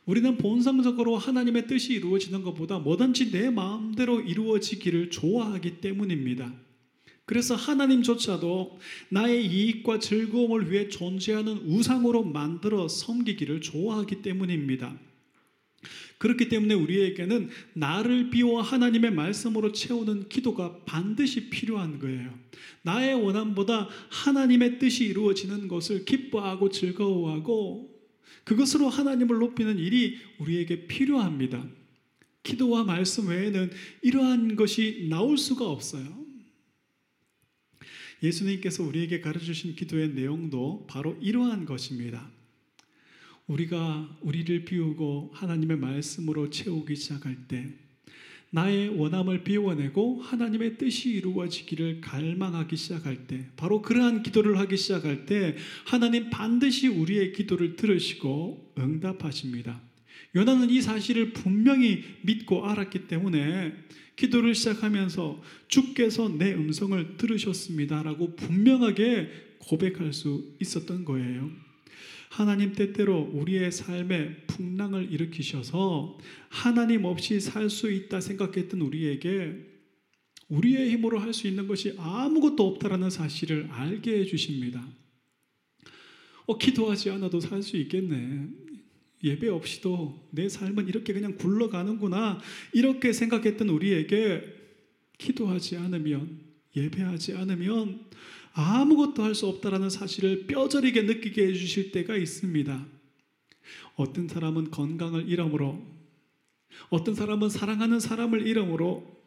우리는 0.06 0.38
본성적으로 0.38 1.18
하나님의 1.18 1.68
뜻이 1.68 1.94
이루어지는 1.96 2.44
것보다 2.44 2.80
뭐든지 2.80 3.32
내 3.32 3.50
마음대로 3.50 4.22
이루어지기를 4.22 5.10
좋아하기 5.10 5.82
때문입니다. 5.82 6.67
그래서 7.28 7.56
하나님조차도 7.56 8.80
나의 9.10 9.46
이익과 9.46 10.00
즐거움을 10.00 10.72
위해 10.72 10.88
존재하는 10.88 11.58
우상으로 11.58 12.24
만들어 12.24 12.88
섬기기를 12.88 13.60
좋아하기 13.60 14.22
때문입니다. 14.22 14.98
그렇기 16.20 16.48
때문에 16.48 16.74
우리에게는 16.74 17.50
나를 17.74 18.30
비워 18.30 18.62
하나님의 18.62 19.12
말씀으로 19.12 19.74
채우는 19.74 20.30
기도가 20.30 20.80
반드시 20.86 21.50
필요한 21.50 22.00
거예요. 22.00 22.34
나의 22.84 23.14
원함보다 23.16 23.90
하나님의 24.10 24.80
뜻이 24.80 25.04
이루어지는 25.04 25.68
것을 25.68 26.06
기뻐하고 26.06 26.70
즐거워하고 26.70 27.94
그것으로 28.46 28.88
하나님을 28.88 29.38
높이는 29.38 29.78
일이 29.78 30.18
우리에게 30.40 30.88
필요합니다. 30.88 31.68
기도와 32.44 32.86
말씀 32.86 33.28
외에는 33.28 33.70
이러한 34.02 34.56
것이 34.56 35.08
나올 35.10 35.38
수가 35.38 35.68
없어요. 35.68 36.27
예수님께서 38.24 38.84
우리에게 38.84 39.22
가르쳐 39.22 39.46
주신 39.46 39.76
기도의 39.76 40.10
내용도 40.10 40.86
바로 40.88 41.18
이러한 41.22 41.66
것입니다. 41.66 42.30
우리가 43.48 44.18
우리를 44.22 44.66
비우고 44.66 45.32
하나님의 45.34 45.78
말씀으로 45.78 46.50
채우기 46.50 46.96
시작할 46.96 47.48
때 47.48 47.74
나의 48.50 48.90
원함을 48.90 49.44
비워내고 49.44 50.22
하나님의 50.22 50.78
뜻이 50.78 51.10
이루어지기를 51.10 52.02
갈망하기 52.02 52.76
시작할 52.78 53.28
때 53.28 53.50
바로 53.58 53.82
그러한 53.82 54.24
기도를 54.24 54.58
하기 54.60 54.78
시작할 54.78 55.26
때 55.26 55.56
하나님 55.86 56.30
반드시 56.30 56.88
우리의 56.88 57.34
기도를 57.34 57.76
들으시고 57.76 58.74
응답하십니다. 58.78 59.87
요나는 60.38 60.70
이 60.70 60.82
사실을 60.82 61.34
분명히 61.34 62.04
믿고 62.22 62.68
알았기 62.68 63.08
때문에 63.08 63.74
기도를 64.16 64.54
시작하면서 64.54 65.42
주께서 65.68 66.30
내 66.30 66.54
음성을 66.54 67.18
들으셨습니다라고 67.18 68.36
분명하게 68.36 69.32
고백할 69.58 70.14
수 70.14 70.56
있었던 70.60 71.06
거예요. 71.06 71.50
하나님 72.30 72.74
때때로 72.74 73.32
우리의 73.34 73.72
삶에 73.72 74.46
풍랑을 74.46 75.12
일으키셔서 75.12 76.20
하나님 76.50 77.06
없이 77.06 77.40
살 77.40 77.68
수 77.72 77.92
있다 77.92 78.22
생각했던 78.22 78.80
우리에게 78.82 79.56
우리의 80.50 80.92
힘으로 80.92 81.18
할 81.18 81.34
수 81.34 81.48
있는 81.48 81.68
것이 81.68 81.96
아무것도 81.98 82.64
없다라는 82.68 83.10
사실을 83.10 83.70
알게 83.72 84.20
해 84.20 84.26
주십니다. 84.26 84.88
어, 86.46 86.60
기도하지 86.60 87.10
않아도 87.10 87.40
살 87.40 87.64
수 87.64 87.76
있겠네. 87.78 88.67
예배 89.24 89.50
없이도 89.50 90.28
내 90.32 90.48
삶은 90.48 90.88
이렇게 90.88 91.14
그냥 91.14 91.36
굴러가는구나. 91.38 92.40
이렇게 92.74 93.14
생각했던 93.14 93.70
우리에게 93.70 94.44
기도하지 95.18 95.78
않으면, 95.78 96.40
예배하지 96.76 97.34
않으면 97.34 98.06
아무것도 98.54 99.24
할 99.24 99.34
수 99.36 99.48
없다라는 99.48 99.90
사실을 99.90 100.48
뼈저리게 100.48 101.04
느끼게 101.04 101.48
해주실 101.48 101.92
때가 101.92 102.16
있습니다. 102.16 102.86
어떤 103.96 104.28
사람은 104.28 104.72
건강을 104.72 105.28
잃음으로, 105.30 105.82
어떤 106.90 107.16
사람은 107.16 107.50
사랑하는 107.50 108.00
사람을 108.00 108.46
잃음으로, 108.46 109.18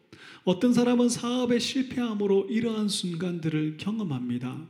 어떤 0.44 0.72
사람은 0.72 1.08
사업에 1.08 1.58
실패함으로 1.58 2.46
이러한 2.48 2.88
순간들을 2.88 3.76
경험합니다. 3.78 4.66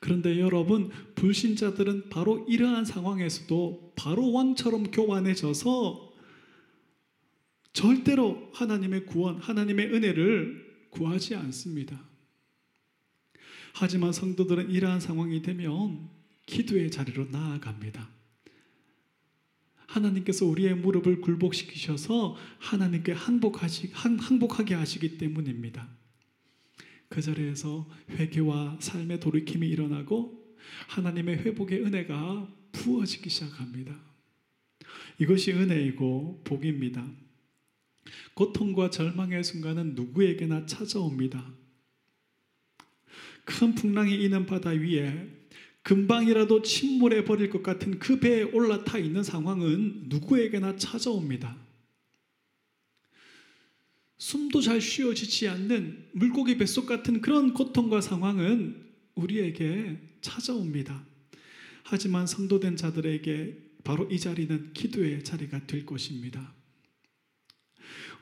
그런데 0.00 0.40
여러분, 0.40 0.90
불신자들은 1.14 2.08
바로 2.08 2.46
이러한 2.48 2.86
상황에서도 2.86 3.92
바로 3.96 4.32
왕처럼 4.32 4.90
교만해져서 4.90 6.14
절대로 7.74 8.50
하나님의 8.54 9.06
구원, 9.06 9.36
하나님의 9.36 9.92
은혜를 9.92 10.88
구하지 10.90 11.36
않습니다. 11.36 12.02
하지만 13.74 14.12
성도들은 14.12 14.70
이러한 14.70 15.00
상황이 15.00 15.42
되면 15.42 16.08
기도의 16.46 16.90
자리로 16.90 17.26
나아갑니다. 17.30 18.08
하나님께서 19.86 20.46
우리의 20.46 20.76
무릎을 20.76 21.20
굴복시키셔서 21.20 22.36
하나님께 22.58 23.12
항복하시, 23.12 23.90
항복하게 23.92 24.74
하시기 24.74 25.18
때문입니다. 25.18 25.99
그 27.10 27.20
자리에서 27.20 27.86
회개와 28.10 28.78
삶의 28.80 29.18
돌이킴이 29.18 29.68
일어나고 29.68 30.56
하나님의 30.86 31.38
회복의 31.38 31.82
은혜가 31.82 32.48
부어지기 32.70 33.28
시작합니다. 33.28 34.00
이것이 35.18 35.52
은혜이고 35.52 36.42
복입니다. 36.44 37.04
고통과 38.34 38.90
절망의 38.90 39.42
순간은 39.42 39.96
누구에게나 39.96 40.66
찾아옵니다. 40.66 41.52
큰 43.44 43.74
풍랑이 43.74 44.14
있는 44.14 44.46
바다 44.46 44.70
위에 44.70 45.28
금방이라도 45.82 46.62
침몰해 46.62 47.24
버릴 47.24 47.50
것 47.50 47.64
같은 47.64 47.98
그 47.98 48.20
배에 48.20 48.42
올라타 48.42 48.98
있는 48.98 49.24
상황은 49.24 50.04
누구에게나 50.06 50.76
찾아옵니다. 50.76 51.56
숨도 54.20 54.60
잘 54.60 54.82
쉬어지지 54.82 55.48
않는 55.48 56.10
물고기 56.12 56.58
뱃속 56.58 56.84
같은 56.84 57.22
그런 57.22 57.54
고통과 57.54 58.02
상황은 58.02 58.76
우리에게 59.14 59.98
찾아옵니다. 60.20 61.06
하지만 61.84 62.26
성도된 62.26 62.76
자들에게 62.76 63.56
바로 63.82 64.06
이 64.10 64.20
자리는 64.20 64.74
기도의 64.74 65.24
자리가 65.24 65.66
될 65.66 65.86
것입니다. 65.86 66.52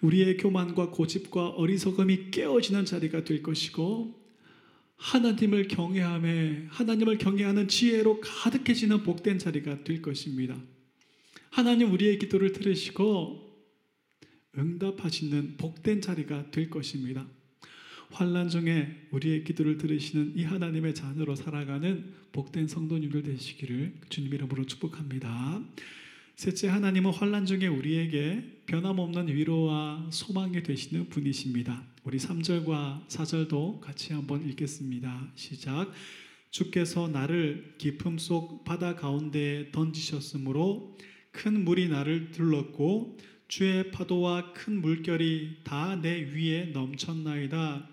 우리의 0.00 0.36
교만과 0.36 0.90
고집과 0.92 1.48
어리석음이 1.48 2.30
깨어지는 2.30 2.84
자리가 2.84 3.24
될 3.24 3.42
것이고 3.42 4.24
하나님을 4.98 5.66
경외함에 5.66 6.66
하나님을 6.68 7.18
경외하는 7.18 7.66
지혜로 7.66 8.20
가득해지는 8.20 9.02
복된 9.02 9.40
자리가 9.40 9.82
될 9.82 10.00
것입니다. 10.00 10.56
하나님 11.50 11.92
우리의 11.92 12.20
기도를 12.20 12.52
들으시고 12.52 13.47
응답하시는 14.56 15.56
복된 15.56 16.00
자리가 16.00 16.50
될 16.50 16.70
것입니다. 16.70 17.26
환란 18.10 18.48
중에 18.48 19.08
우리의 19.10 19.44
기도를 19.44 19.76
들으시는 19.76 20.32
이 20.36 20.44
하나님의 20.44 20.94
자녀로 20.94 21.34
살아가는 21.34 22.12
복된 22.32 22.66
성도님들 22.66 23.22
되시기를 23.22 23.94
주님 24.08 24.32
이름으로 24.32 24.64
축복합니다. 24.64 25.62
셋째 26.36 26.68
하나님은 26.68 27.12
환란 27.12 27.46
중에 27.46 27.66
우리에게 27.66 28.62
변함없는 28.66 29.28
위로와 29.28 30.08
소망이 30.12 30.62
되시는 30.62 31.08
분이십니다. 31.08 31.82
우리 32.04 32.18
3절과 32.18 33.08
4절도 33.08 33.80
같이 33.80 34.12
한번 34.12 34.48
읽겠습니다. 34.48 35.32
시작. 35.34 35.92
주께서 36.50 37.08
나를 37.08 37.74
깊음 37.78 38.18
속 38.18 38.64
바다 38.64 38.94
가운데에 38.94 39.70
던지셨으므로 39.72 40.96
큰 41.32 41.64
물이 41.64 41.88
나를 41.88 42.30
둘렀고 42.30 43.18
주의 43.48 43.90
파도와 43.90 44.52
큰 44.52 44.80
물결이 44.82 45.60
다 45.64 45.96
내 45.96 46.20
위에 46.34 46.66
넘쳤나이다. 46.66 47.88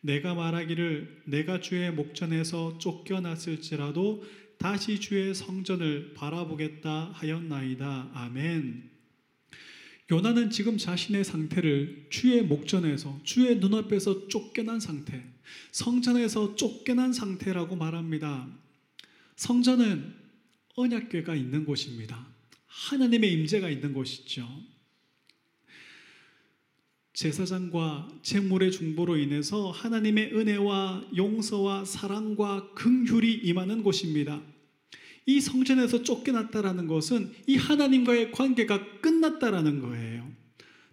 내가 0.00 0.34
말하기를 0.34 1.22
내가 1.26 1.60
주의 1.60 1.90
목전에서 1.90 2.78
쫓겨났을지라도 2.78 4.24
다시 4.58 4.98
주의 5.00 5.34
성전을 5.34 6.14
바라보겠다 6.14 7.10
하였나이다. 7.12 8.10
아멘. 8.14 8.90
요나는 10.10 10.50
지금 10.50 10.76
자신의 10.78 11.24
상태를 11.24 12.08
주의 12.10 12.42
목전에서 12.42 13.20
주의 13.24 13.56
눈앞에서 13.56 14.28
쫓겨난 14.28 14.80
상태, 14.80 15.24
성전에서 15.72 16.56
쫓겨난 16.56 17.12
상태라고 17.12 17.76
말합니다. 17.76 18.48
성전은 19.36 20.14
언약궤가 20.76 21.34
있는 21.34 21.64
곳입니다. 21.64 22.26
하나님의 22.66 23.32
임재가 23.32 23.70
있는 23.70 23.92
곳이죠. 23.92 24.73
제사장과 27.14 28.08
제물의 28.22 28.72
중보로 28.72 29.16
인해서 29.16 29.70
하나님의 29.70 30.34
은혜와 30.34 31.10
용서와 31.16 31.84
사랑과 31.84 32.72
긍휼이 32.74 33.32
임하는 33.44 33.84
곳입니다. 33.84 34.42
이 35.24 35.40
성전에서 35.40 36.02
쫓겨났다라는 36.02 36.88
것은 36.88 37.32
이 37.46 37.56
하나님과의 37.56 38.32
관계가 38.32 39.00
끝났다라는 39.00 39.80
거예요. 39.80 40.30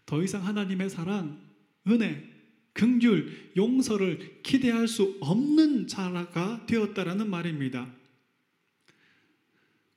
더 0.05 0.23
이상 0.23 0.45
하나님의 0.45 0.91
사랑, 0.91 1.41
은혜, 1.87 2.29
긍휼, 2.73 3.27
용서를 3.57 4.41
기대할 4.43 4.87
수 4.87 5.17
없는 5.21 5.87
자가 5.87 6.65
되었다라는 6.67 7.29
말입니다. 7.29 7.91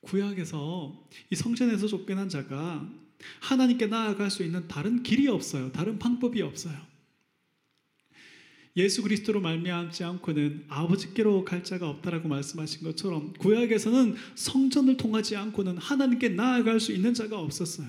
구약에서 0.01 1.07
이 1.31 1.35
성전에서 1.35 1.87
쫓겨난 1.87 2.29
자가 2.29 3.04
하나님께 3.41 3.87
나아갈 3.87 4.31
수 4.31 4.43
있는 4.43 4.69
다른 4.69 5.03
길이 5.03 5.29
없어요. 5.29 5.73
다른 5.73 5.99
방법이 5.99 6.43
없어요. 6.43 6.75
예수 8.77 9.03
그리스도로 9.03 9.41
말미암지 9.41 10.03
않고는 10.03 10.65
아버지께로 10.69 11.45
갈 11.45 11.63
자가 11.63 11.89
없다라고 11.89 12.29
말씀하신 12.29 12.83
것처럼 12.83 13.33
구약에서는 13.35 14.17
성전을 14.35 14.97
통하지 14.97 15.37
않고는 15.37 15.79
하나님께 15.79 16.31
나아갈 16.31 16.81
수 16.81 16.93
있는 16.93 17.15
자가 17.15 17.39
없었어요. 17.39 17.87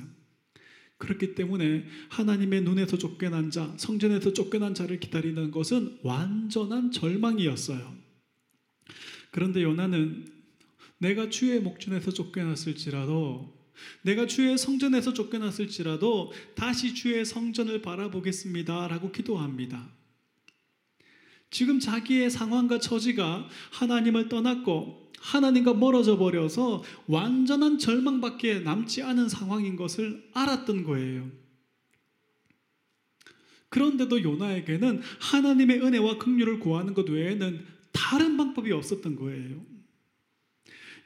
그렇기 0.98 1.36
때문에 1.36 1.86
하나님의 2.10 2.62
눈에서 2.62 2.98
쫓겨난 2.98 3.50
자, 3.50 3.74
성전에서 3.78 4.34
쫓겨난 4.34 4.76
자를 4.76 5.00
기다리는 5.00 5.52
것은 5.52 6.00
완전한 6.04 6.92
절망이었어요. 6.92 7.96
그런데 9.32 9.64
요나는 9.64 10.28
내가 11.00 11.30
주의 11.30 11.60
목전에서 11.60 12.12
쫓겨났을지라도 12.12 13.55
내가 14.02 14.28
주의 14.28 14.58
성전에서 14.58 15.14
쫓겨났을지라도 15.14 16.32
다시 16.56 16.94
주의 16.94 17.24
성전을 17.26 17.82
바라보겠습니다 17.82 18.88
라고 18.88 19.12
기도합니다. 19.12 19.90
지금 21.50 21.80
자기의 21.80 22.30
상황과 22.30 22.80
처지가 22.80 23.48
하나님을 23.72 24.30
떠났고 24.30 25.12
하나님과 25.20 25.74
멀어져 25.74 26.18
버려서 26.18 26.84
완전한 27.08 27.80
절망밖에 27.80 28.60
남지 28.60 29.02
않은 29.02 29.30
상황인 29.30 29.76
것을 29.76 30.30
알았던 30.34 30.84
거예요. 30.84 31.32
그런데도 33.70 34.22
요나에게는 34.22 35.02
하나님의 35.20 35.82
은혜와 35.82 36.18
긍휼을 36.18 36.60
구하는 36.60 36.94
것 36.94 37.10
외에는 37.10 37.66
다른 37.92 38.38
방법이 38.38 38.72
없었던 38.72 39.16
거예요. 39.16 39.75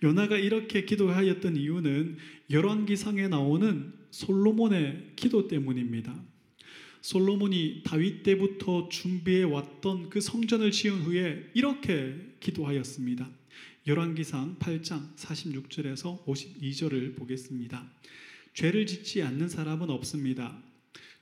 요나가 0.01 0.37
이렇게 0.37 0.85
기도하였던 0.85 1.57
이유는 1.57 2.17
열왕기상에 2.49 3.27
나오는 3.27 3.93
솔로몬의 4.11 5.11
기도 5.15 5.47
때문입니다. 5.47 6.23
솔로몬이 7.01 7.81
다윗 7.85 8.23
때부터 8.23 8.89
준비해 8.89 9.43
왔던 9.43 10.09
그 10.09 10.21
성전을 10.21 10.71
지은 10.71 11.01
후에 11.01 11.49
이렇게 11.53 12.15
기도하였습니다. 12.39 13.29
열왕기상 13.87 14.57
8장 14.59 15.15
46절에서 15.15 16.25
52절을 16.25 17.15
보겠습니다. 17.15 17.89
죄를 18.53 18.85
짓지 18.85 19.21
않는 19.21 19.49
사람은 19.49 19.89
없습니다. 19.89 20.61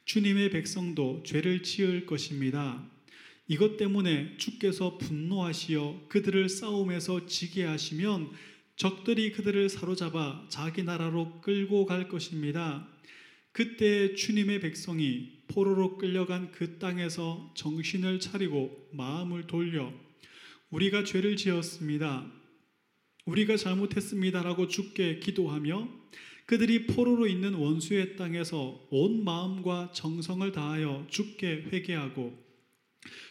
주님의 0.06 0.52
백성도 0.52 1.22
죄를 1.26 1.64
지을 1.64 2.06
것입니다. 2.06 2.90
이것 3.48 3.78
때문에 3.78 4.36
주께서 4.38 4.98
분노하시어 4.98 6.06
그들을 6.10 6.50
싸움에서 6.50 7.26
지게 7.28 7.64
하시면 7.64 8.32
적들이 8.78 9.32
그들을 9.32 9.70
사로잡아 9.70 10.46
자기 10.50 10.84
나라로 10.84 11.42
끌고 11.42 11.88
갈 11.88 12.08
것입니다. 12.08 12.88
그때 13.52 14.14
주님의 14.14 14.60
백성이 14.60 15.42
포로로 15.48 15.98
끌려간 15.98 16.52
그 16.52 16.78
땅에서 16.78 17.52
정신을 17.56 18.20
차리고 18.20 18.90
마음을 18.94 19.48
돌려 19.48 19.92
우리가 20.70 21.04
죄를 21.04 21.38
지었습니다. 21.38 22.32
우리가 23.26 23.58
잘못했습니다라고 23.58 24.68
주께 24.68 25.18
기도하며 25.18 25.90
그들이 26.46 26.86
포로로 26.86 27.26
있는 27.26 27.56
원수의 27.56 28.16
땅에서 28.16 28.88
온 28.92 29.24
마음과 29.24 29.92
정성을 29.94 30.52
다하여 30.52 31.08
주께 31.10 31.64
회개하고 31.72 32.38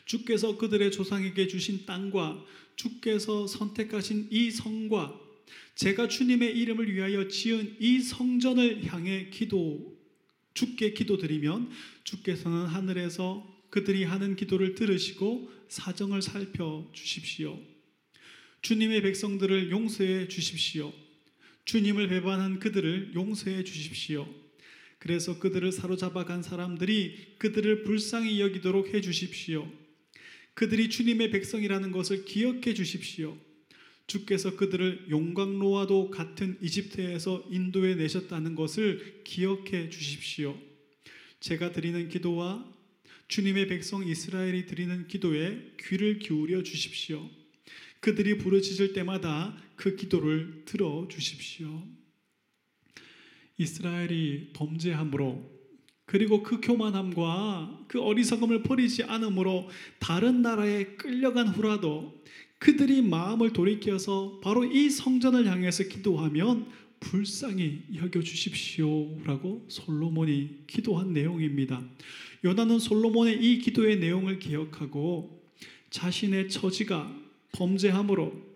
주께서 0.06 0.58
그들의 0.58 0.90
조상에게 0.90 1.46
주신 1.46 1.86
땅과 1.86 2.44
주께서 2.74 3.46
선택하신 3.46 4.28
이 4.32 4.50
성과 4.50 5.25
제가 5.74 6.08
주님의 6.08 6.56
이름을 6.58 6.92
위하여 6.92 7.28
지은 7.28 7.76
이 7.80 8.00
성전을 8.00 8.84
향해 8.86 9.28
기도 9.30 9.96
주께 10.54 10.92
기도드리면 10.92 11.70
주께서는 12.04 12.66
하늘에서 12.66 13.46
그들이 13.70 14.04
하는 14.04 14.36
기도를 14.36 14.74
들으시고 14.74 15.50
사정을 15.68 16.22
살펴 16.22 16.88
주십시오. 16.92 17.60
주님의 18.62 19.02
백성들을 19.02 19.70
용서해 19.70 20.28
주십시오. 20.28 20.92
주님을 21.66 22.08
배반한 22.08 22.58
그들을 22.58 23.12
용서해 23.14 23.64
주십시오. 23.64 24.26
그래서 24.98 25.38
그들을 25.38 25.70
사로잡아 25.72 26.24
간 26.24 26.42
사람들이 26.42 27.34
그들을 27.38 27.82
불쌍히 27.82 28.40
여기도록 28.40 28.94
해 28.94 29.00
주십시오. 29.00 29.70
그들이 30.54 30.88
주님의 30.88 31.30
백성이라는 31.30 31.92
것을 31.92 32.24
기억해 32.24 32.72
주십시오. 32.72 33.36
주께서 34.06 34.56
그들을 34.56 35.06
용광로와도 35.10 36.10
같은 36.10 36.56
이집트에서 36.60 37.44
인도해 37.50 37.94
내셨다는 37.96 38.54
것을 38.54 39.22
기억해 39.24 39.90
주십시오. 39.90 40.56
제가 41.40 41.72
드리는 41.72 42.08
기도와 42.08 42.64
주님의 43.28 43.66
백성 43.68 44.06
이스라엘이 44.06 44.66
드리는 44.66 45.08
기도에 45.08 45.72
귀를 45.80 46.18
기울여 46.20 46.62
주십시오. 46.62 47.28
그들이 48.00 48.38
부르짖을 48.38 48.92
때마다 48.92 49.56
그 49.74 49.96
기도를 49.96 50.62
들어 50.64 51.08
주십시오. 51.10 51.82
이스라엘이 53.58 54.50
범죄함으로 54.52 55.56
그리고 56.04 56.44
그 56.44 56.60
교만함과 56.60 57.86
그 57.88 58.00
어리석음을 58.00 58.62
버리지 58.62 59.02
않으므로 59.04 59.68
다른 59.98 60.40
나라에 60.40 60.84
끌려간 60.96 61.48
후라도 61.48 62.22
그들이 62.58 63.02
마음을 63.02 63.52
돌이켜서 63.52 64.40
바로 64.42 64.64
이 64.64 64.88
성전을 64.88 65.46
향해서 65.46 65.84
기도하면 65.84 66.66
불쌍히 67.00 67.82
여겨 67.94 68.22
주십시오라고 68.22 69.66
솔로몬이 69.68 70.64
기도한 70.66 71.12
내용입니다. 71.12 71.82
요나는 72.44 72.78
솔로몬의 72.78 73.42
이 73.42 73.58
기도의 73.58 73.98
내용을 73.98 74.38
기억하고 74.38 75.42
자신의 75.90 76.48
처지가 76.48 77.14
범죄함으로 77.52 78.46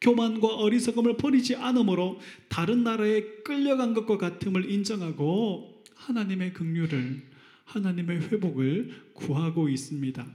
교만과 0.00 0.56
어리석음을 0.56 1.16
버리지 1.16 1.56
않으므로 1.56 2.20
다른 2.48 2.84
나라에 2.84 3.22
끌려간 3.44 3.94
것과 3.94 4.18
같음을 4.18 4.70
인정하고 4.70 5.82
하나님의 5.94 6.52
긍휼을 6.52 7.22
하나님의 7.64 8.20
회복을 8.20 9.12
구하고 9.14 9.68
있습니다. 9.68 10.26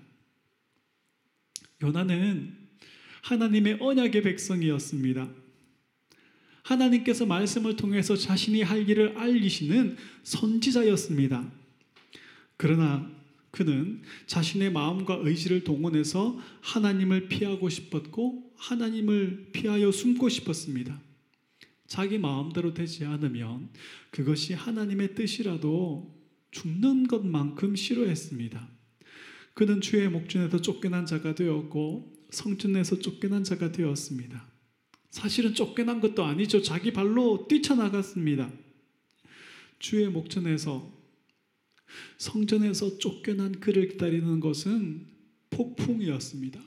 요나는 1.83 2.58
하나님의 3.21 3.77
언약의 3.79 4.21
백성이었습니다. 4.21 5.29
하나님께서 6.63 7.25
말씀을 7.25 7.75
통해서 7.75 8.15
자신이 8.15 8.61
할 8.61 8.87
일을 8.87 9.17
알리시는 9.17 9.97
선지자였습니다. 10.23 11.51
그러나 12.57 13.09
그는 13.51 14.03
자신의 14.27 14.71
마음과 14.71 15.21
의지를 15.23 15.63
동원해서 15.63 16.37
하나님을 16.61 17.27
피하고 17.27 17.69
싶었고 17.69 18.53
하나님을 18.57 19.49
피하여 19.51 19.91
숨고 19.91 20.29
싶었습니다. 20.29 21.01
자기 21.87 22.19
마음대로 22.19 22.73
되지 22.75 23.05
않으면 23.05 23.69
그것이 24.11 24.53
하나님의 24.53 25.15
뜻이라도 25.15 26.15
죽는 26.51 27.07
것만큼 27.07 27.75
싫어했습니다. 27.75 28.67
그는 29.55 29.81
주의 29.81 30.07
목전에서 30.07 30.61
쫓겨난 30.61 31.07
자가 31.07 31.33
되었고 31.33 32.18
성전에서 32.29 32.99
쫓겨난 32.99 33.43
자가 33.43 33.71
되었습니다. 33.71 34.49
사실은 35.09 35.53
쫓겨난 35.53 36.01
것도 36.01 36.23
아니죠. 36.23 36.61
자기 36.61 36.93
발로 36.93 37.47
뛰쳐나갔습니다. 37.47 38.51
주의 39.79 40.07
목전에서 40.07 40.99
성전에서 42.17 42.99
쫓겨난 42.99 43.59
그를 43.59 43.87
기다리는 43.87 44.39
것은 44.39 45.07
폭풍이었습니다. 45.49 46.61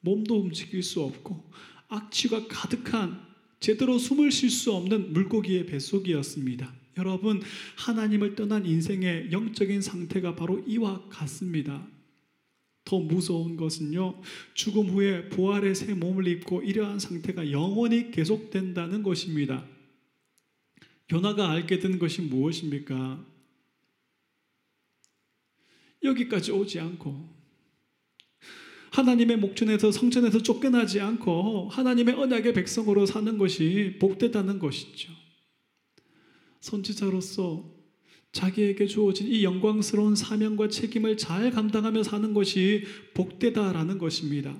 몸도 0.00 0.40
움직일 0.40 0.82
수 0.82 1.02
없고 1.02 1.50
악취가 1.88 2.46
가득한 2.48 3.26
제대로 3.60 3.98
숨을 3.98 4.30
쉴 4.30 4.50
수 4.50 4.72
없는 4.72 5.12
물고기의 5.12 5.66
뱃속이었습니다. 5.66 6.72
여러분, 6.96 7.42
하나님을 7.76 8.34
떠난 8.34 8.64
인생의 8.64 9.30
영적인 9.32 9.82
상태가 9.82 10.34
바로 10.34 10.64
이와 10.66 11.08
같습니다. 11.08 11.86
더 12.88 12.98
무서운 12.98 13.58
것은요, 13.58 14.18
죽음 14.54 14.88
후에 14.88 15.28
부활의 15.28 15.74
새 15.74 15.92
몸을 15.92 16.26
입고 16.26 16.62
이러한 16.62 16.98
상태가 16.98 17.50
영원히 17.52 18.10
계속된다는 18.10 19.02
것입니다. 19.02 19.66
요나가 21.12 21.50
알게 21.50 21.80
된 21.80 21.98
것이 21.98 22.22
무엇입니까? 22.22 23.22
여기까지 26.02 26.50
오지 26.50 26.80
않고 26.80 27.28
하나님의 28.92 29.36
목전에서 29.36 29.92
성전에서 29.92 30.42
쫓겨나지 30.42 31.02
않고 31.02 31.68
하나님의 31.68 32.14
언약의 32.14 32.54
백성으로 32.54 33.04
사는 33.04 33.36
것이 33.36 33.98
복되다는 34.00 34.58
것이죠. 34.58 35.12
선지자로서 36.60 37.77
자기에게 38.32 38.86
주어진 38.86 39.28
이 39.28 39.42
영광스러운 39.44 40.14
사명과 40.14 40.68
책임을 40.68 41.16
잘 41.16 41.50
감당하며 41.50 42.02
사는 42.02 42.34
것이 42.34 42.84
복되다라는 43.14 43.98
것입니다. 43.98 44.56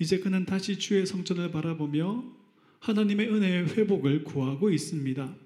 이제 0.00 0.18
그는 0.18 0.44
다시 0.46 0.78
주의 0.78 1.04
성전을 1.06 1.50
바라보며 1.50 2.24
하나님의 2.80 3.28
은혜의 3.28 3.66
회복을 3.76 4.24
구하고 4.24 4.70
있습니다. 4.70 5.36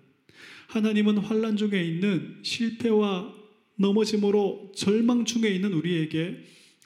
하나님은 0.69 1.19
환란 1.19 1.57
중에 1.57 1.83
있는 1.85 2.39
실패와 2.43 3.35
넘어짐으로 3.77 4.73
절망 4.77 5.25
중에 5.25 5.51
있는 5.51 5.73
우리에게 5.73 6.45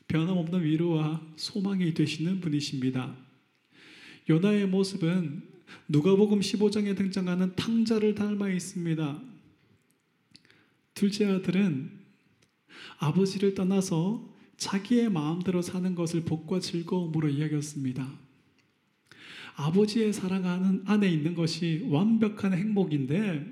변함없는 0.09 0.65
위로와 0.65 1.35
소망이 1.37 1.93
되시는 1.95 2.41
분이십니다. 2.41 3.17
요나의 4.29 4.67
모습은 4.67 5.43
누가복음 5.89 6.41
15장에 6.41 6.97
등장하는 6.97 7.55
탕자를 7.57 8.15
닮아 8.15 8.51
있습니다. 8.51 9.36
둘째 10.97 11.27
아들은 11.27 11.91
아버지를 12.97 13.55
떠나서 13.55 14.35
자기의 14.57 15.11
마음대로 15.11 15.61
사는 15.61 15.95
것을 15.95 16.23
복과 16.23 16.61
즐거움으로 16.61 17.39
여겼습니다. 17.39 18.19
아버지의 19.57 20.15
사랑 20.15 20.83
안에 20.87 21.09
있는 21.09 21.35
것이 21.35 21.87
완벽한 21.91 22.55
행복인데 22.55 23.47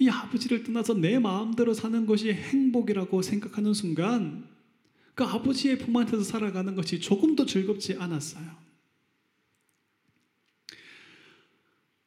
이 0.00 0.08
아버지를 0.10 0.64
떠나서 0.64 0.94
내 0.94 1.18
마음대로 1.18 1.72
사는 1.72 2.04
것이 2.04 2.30
행복이라고 2.30 3.22
생각하는 3.22 3.72
순간 3.72 4.46
그 5.14 5.24
아버지의 5.24 5.78
품 5.78 5.96
안에서 5.96 6.22
살아가는 6.22 6.74
것이 6.74 7.00
조금도 7.00 7.46
즐겁지 7.46 7.94
않았어요. 7.94 8.54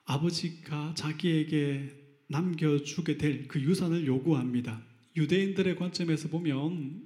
아버지가 0.06 0.94
자기에게 0.94 2.01
남겨주게 2.32 3.18
될 3.18 3.48
그 3.48 3.60
유산을 3.60 4.08
요구합니다. 4.08 4.82
유대인들의 5.16 5.76
관점에서 5.76 6.30
보면 6.30 7.02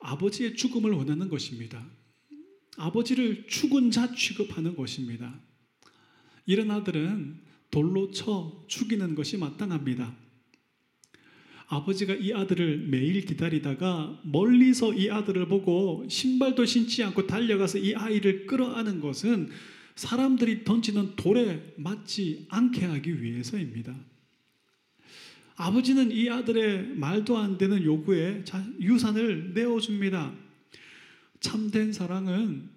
아버지의 0.00 0.56
죽음을 0.56 0.92
원하는 0.92 1.28
것입니다. 1.28 1.86
아버지를 2.78 3.46
죽은 3.46 3.90
자 3.90 4.14
취급하는 4.14 4.74
것입니다. 4.74 5.38
이런 6.46 6.70
아들은 6.70 7.38
돌로 7.70 8.10
쳐 8.10 8.64
죽이는 8.66 9.14
것이 9.14 9.36
마땅합니다. 9.36 10.16
아버지가 11.66 12.14
이 12.14 12.32
아들을 12.32 12.88
매일 12.88 13.24
기다리다가 13.24 14.20
멀리서 14.24 14.92
이 14.94 15.08
아들을 15.10 15.46
보고 15.46 16.04
신발도 16.08 16.64
신지 16.64 17.04
않고 17.04 17.28
달려가서 17.28 17.78
이 17.78 17.94
아이를 17.94 18.46
끌어안은 18.46 19.00
것은 19.00 19.50
사람들이 20.00 20.64
던지는 20.64 21.14
돌에 21.14 21.74
맞지 21.76 22.46
않게 22.48 22.86
하기 22.86 23.22
위해서입니다. 23.22 23.94
아버지는 25.56 26.10
이 26.10 26.30
아들의 26.30 26.94
말도 26.96 27.36
안 27.36 27.58
되는 27.58 27.84
요구에 27.84 28.42
유산을 28.80 29.52
내어줍니다. 29.52 30.32
참된 31.40 31.92
사랑은 31.92 32.70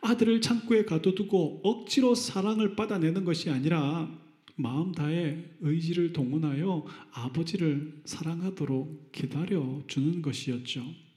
아들을 0.00 0.40
창고에 0.40 0.86
가둬두고 0.86 1.60
억지로 1.64 2.14
사랑을 2.14 2.76
받아내는 2.76 3.26
것이 3.26 3.50
아니라 3.50 4.10
마음 4.56 4.92
다해 4.92 5.50
의지를 5.60 6.14
동원하여 6.14 6.86
아버지를 7.12 8.00
사랑하도록 8.06 9.12
기다려 9.12 9.82
주는 9.86 10.22
것이었죠. 10.22 11.09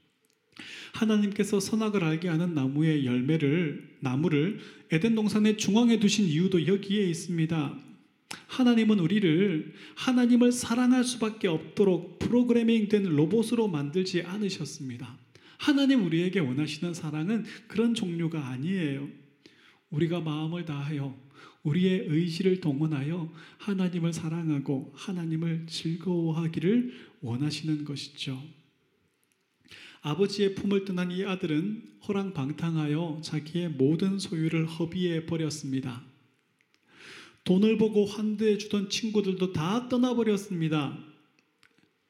하나님께서 0.94 1.60
선악을 1.60 2.04
알게 2.04 2.28
하는 2.28 2.54
나무의 2.54 3.06
열매를 3.06 3.98
나무를 4.00 4.60
에덴 4.92 5.16
동산의 5.16 5.58
중앙에 5.58 6.00
두신 6.00 6.26
이유도 6.26 6.68
여기에 6.68 7.08
있습니다. 7.10 7.78
하나님은 8.48 9.00
우리를 9.00 9.74
하나님을 9.96 10.52
사랑할 10.52 11.04
수밖에 11.04 11.48
없도록 11.48 12.20
프로그래밍된 12.20 13.04
로봇으로 13.04 13.68
만들지 13.68 14.22
않으셨습니다. 14.22 15.18
하나님 15.58 16.06
우리에게 16.06 16.40
원하시는 16.40 16.94
사랑은 16.94 17.46
그런 17.68 17.94
종류가 17.94 18.48
아니에요. 18.50 19.08
우리가 19.90 20.22
마음을 20.22 20.66
다하여 20.66 21.18
우리의 21.64 22.06
의지를 22.08 22.60
동원하여 22.60 23.32
하나님을 23.60 24.12
사랑하고 24.12 24.92
하나님을 24.96 25.66
즐거워하기를 25.68 26.94
원하시는 27.22 27.86
것이죠. 27.86 28.42
아버지의 30.04 30.56
품을 30.56 30.84
떠난 30.84 31.12
이 31.12 31.24
아들은 31.24 31.82
호랑방탕하여 32.06 33.22
자기의 33.24 33.70
모든 33.70 34.20
소유를 34.20 34.66
허비해 34.66 35.26
버렸습니다. 35.26 36.04
돈을 37.46 37.78
보고 37.78 38.06
환대해 38.06 38.58
주던 38.58 38.90
친구들도 38.90 39.54
다 39.54 39.88
떠나버렸습니다. 39.88 40.98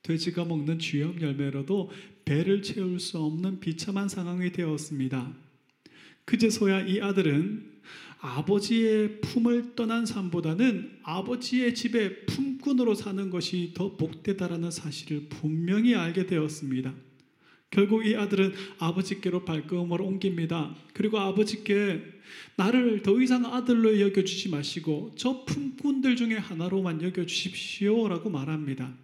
돼지가 0.02 0.44
먹는 0.46 0.80
쥐염 0.80 1.22
열매로도 1.22 1.92
배를 2.26 2.64
채울 2.64 3.00
수 3.00 3.20
없는 3.20 3.60
비참한 3.60 4.10
상황이 4.10 4.52
되었습니다. 4.52 5.32
그제서야 6.26 6.88
이 6.88 7.00
아들은 7.00 7.74
아버지의 8.20 9.22
품을 9.22 9.76
떠난 9.76 10.06
삶보다는 10.08 11.00
아버지의 11.04 11.76
집에 11.76 12.26
품꾼으로 12.26 12.96
사는 12.96 13.30
것이 13.30 13.74
더 13.76 13.98
복되다라는 13.98 14.72
사실을 14.72 15.28
분명히 15.30 15.94
알게 15.94 16.26
되었습니다. 16.26 16.94
결국 17.74 18.06
이 18.06 18.16
아들은 18.16 18.54
아버지께로 18.78 19.46
발걸음을 19.46 20.00
옮깁니다. 20.00 20.76
그리고 20.94 21.18
아버지께 21.18 22.04
나를 22.56 23.02
더 23.02 23.20
이상 23.20 23.48
아들로 23.48 24.00
여겨주지 24.00 24.50
마시고 24.50 25.16
저 25.18 25.44
품꾼들 25.46 26.16
중에 26.16 26.36
하나로만 26.36 27.02
여겨주십시오 27.02 28.08
라고 28.08 28.30
말합니다. 28.30 28.96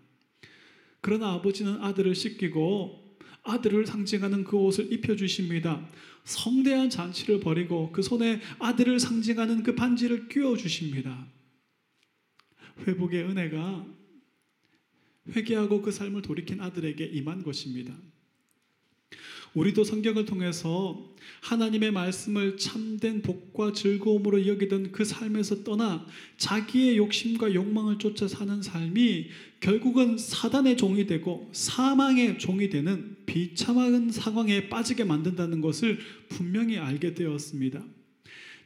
그러나 1.01 1.33
아버지는 1.33 1.81
아들을 1.81 2.13
씻기고 2.13 3.17
아들을 3.41 3.87
상징하는 3.87 4.43
그 4.43 4.55
옷을 4.55 4.93
입혀주십니다. 4.93 5.89
성대한 6.23 6.91
잔치를 6.91 7.39
벌이고 7.39 7.91
그 7.91 8.03
손에 8.03 8.39
아들을 8.59 8.99
상징하는 8.99 9.63
그 9.63 9.73
반지를 9.73 10.27
끼워 10.27 10.55
주십니다. 10.55 11.25
회복의 12.85 13.23
은혜가 13.23 13.87
회개하고 15.35 15.81
그 15.81 15.91
삶을 15.91 16.21
돌이킨 16.21 16.61
아들에게 16.61 17.03
임한 17.03 17.41
것입니다. 17.41 17.95
우리도 19.53 19.83
성경을 19.83 20.25
통해서 20.25 21.09
하나님의 21.41 21.91
말씀을 21.91 22.57
참된 22.57 23.21
복과 23.21 23.73
즐거움으로 23.73 24.47
여기던 24.47 24.91
그 24.91 25.05
삶에서 25.05 25.63
떠나 25.63 26.05
자기의 26.37 26.97
욕심과 26.97 27.53
욕망을 27.53 27.97
쫓아 27.97 28.27
사는 28.27 28.61
삶이 28.61 29.27
결국은 29.59 30.17
사단의 30.17 30.77
종이 30.77 31.07
되고 31.07 31.49
사망의 31.51 32.39
종이 32.39 32.69
되는 32.69 33.15
비참한 33.25 34.11
상황에 34.11 34.69
빠지게 34.69 35.03
만든다는 35.03 35.61
것을 35.61 35.99
분명히 36.29 36.77
알게 36.77 37.13
되었습니다. 37.13 37.83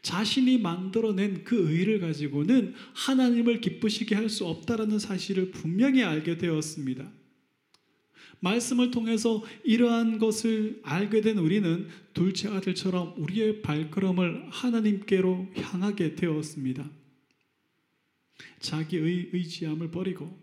자신이 0.01 0.57
만들어낸 0.57 1.43
그 1.45 1.71
의를 1.71 2.01
가지고는 2.01 2.73
하나님을 2.93 3.61
기쁘시게 3.61 4.15
할 4.15 4.29
수 4.29 4.45
없다라는 4.45 4.99
사실을 4.99 5.51
분명히 5.51 6.03
알게 6.03 6.37
되었습니다. 6.37 7.09
말씀을 8.43 8.91
통해서 8.91 9.41
이러한 9.63 10.19
것을 10.19 10.81
알게 10.83 11.21
된 11.21 11.37
우리는 11.37 11.87
둘째 12.13 12.49
아들처럼 12.49 13.15
우리의 13.17 13.61
발걸음을 13.61 14.47
하나님께로 14.49 15.47
향하게 15.55 16.15
되었습니다. 16.15 16.89
자기의 18.59 19.29
의지함을 19.31 19.91
버리고 19.91 20.37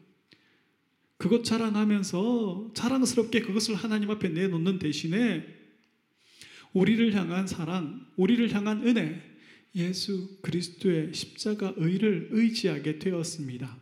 그것 1.18 1.44
자랑하면서 1.44 2.70
자랑스럽게 2.74 3.42
그것을 3.42 3.74
하나님 3.74 4.10
앞에 4.10 4.30
내놓는 4.30 4.78
대신에 4.78 5.46
우리를 6.72 7.12
향한 7.14 7.46
사랑, 7.46 8.06
우리를 8.16 8.50
향한 8.54 8.86
은혜, 8.86 9.20
예수 9.74 10.38
그리스도의 10.40 11.12
십자가 11.12 11.74
의를 11.76 12.28
의지하게 12.30 12.98
되었습니다. 12.98 13.76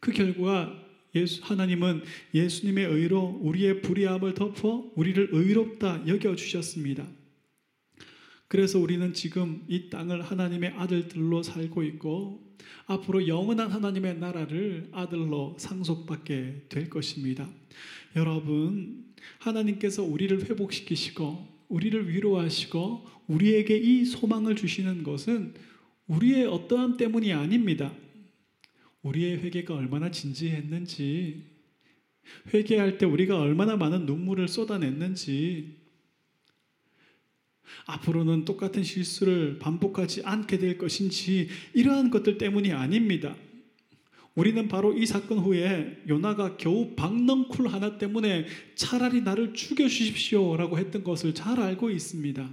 그 0.00 0.12
결과 0.12 0.83
예수 1.14 1.40
하나님은 1.44 2.02
예수님의 2.34 2.86
의로 2.86 3.38
우리의 3.42 3.82
불의함을 3.82 4.34
덮어 4.34 4.90
우리를 4.94 5.28
의롭다 5.32 6.06
여겨 6.06 6.36
주셨습니다. 6.36 7.06
그래서 8.48 8.78
우리는 8.78 9.12
지금 9.14 9.64
이 9.68 9.90
땅을 9.90 10.22
하나님의 10.22 10.74
아들들로 10.76 11.42
살고 11.42 11.82
있고 11.82 12.44
앞으로 12.86 13.26
영원한 13.26 13.70
하나님의 13.70 14.18
나라를 14.18 14.88
아들로 14.92 15.56
상속받게 15.58 16.66
될 16.68 16.90
것입니다. 16.90 17.48
여러분, 18.16 19.04
하나님께서 19.38 20.02
우리를 20.02 20.48
회복시키시고 20.48 21.54
우리를 21.68 22.08
위로하시고 22.08 23.06
우리에게 23.26 23.76
이 23.76 24.04
소망을 24.04 24.54
주시는 24.54 25.02
것은 25.02 25.54
우리의 26.06 26.46
어떠함 26.46 26.96
때문이 26.96 27.32
아닙니다. 27.32 27.92
우리의 29.04 29.38
회개가 29.38 29.74
얼마나 29.74 30.10
진지했는지, 30.10 31.44
회개할 32.52 32.98
때 32.98 33.06
우리가 33.06 33.38
얼마나 33.38 33.76
많은 33.76 34.06
눈물을 34.06 34.48
쏟아냈는지, 34.48 35.76
앞으로는 37.86 38.44
똑같은 38.44 38.82
실수를 38.82 39.58
반복하지 39.58 40.22
않게 40.24 40.58
될 40.58 40.78
것인지, 40.78 41.48
이러한 41.74 42.10
것들 42.10 42.38
때문이 42.38 42.72
아닙니다. 42.72 43.36
우리는 44.34 44.66
바로 44.68 44.96
이 44.96 45.06
사건 45.06 45.38
후에 45.38 46.02
요나가 46.08 46.56
겨우 46.56 46.96
박넝쿨 46.96 47.68
하나 47.68 47.98
때문에 47.98 48.46
차라리 48.74 49.20
나를 49.20 49.54
죽여주십시오 49.54 50.56
라고 50.56 50.78
했던 50.78 51.04
것을 51.04 51.34
잘 51.34 51.60
알고 51.60 51.90
있습니다. 51.90 52.52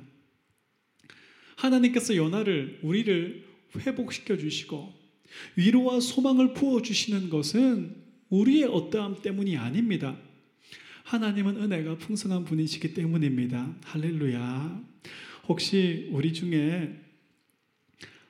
하나님께서 1.55 2.15
요나를 2.15 2.81
우리를 2.83 3.45
회복시켜 3.77 4.37
주시고 4.37 5.00
위로와 5.55 5.99
소망을 5.99 6.53
부어 6.53 6.81
주시는 6.81 7.29
것은 7.29 7.95
우리의 8.29 8.65
어떠함 8.65 9.21
때문이 9.21 9.57
아닙니다. 9.57 10.17
하나님은 11.03 11.57
은혜가 11.57 11.97
풍성한 11.97 12.45
분이시기 12.45 12.93
때문입니다. 12.93 13.75
할렐루야. 13.83 14.81
혹시 15.47 16.09
우리 16.11 16.33
중에 16.33 17.01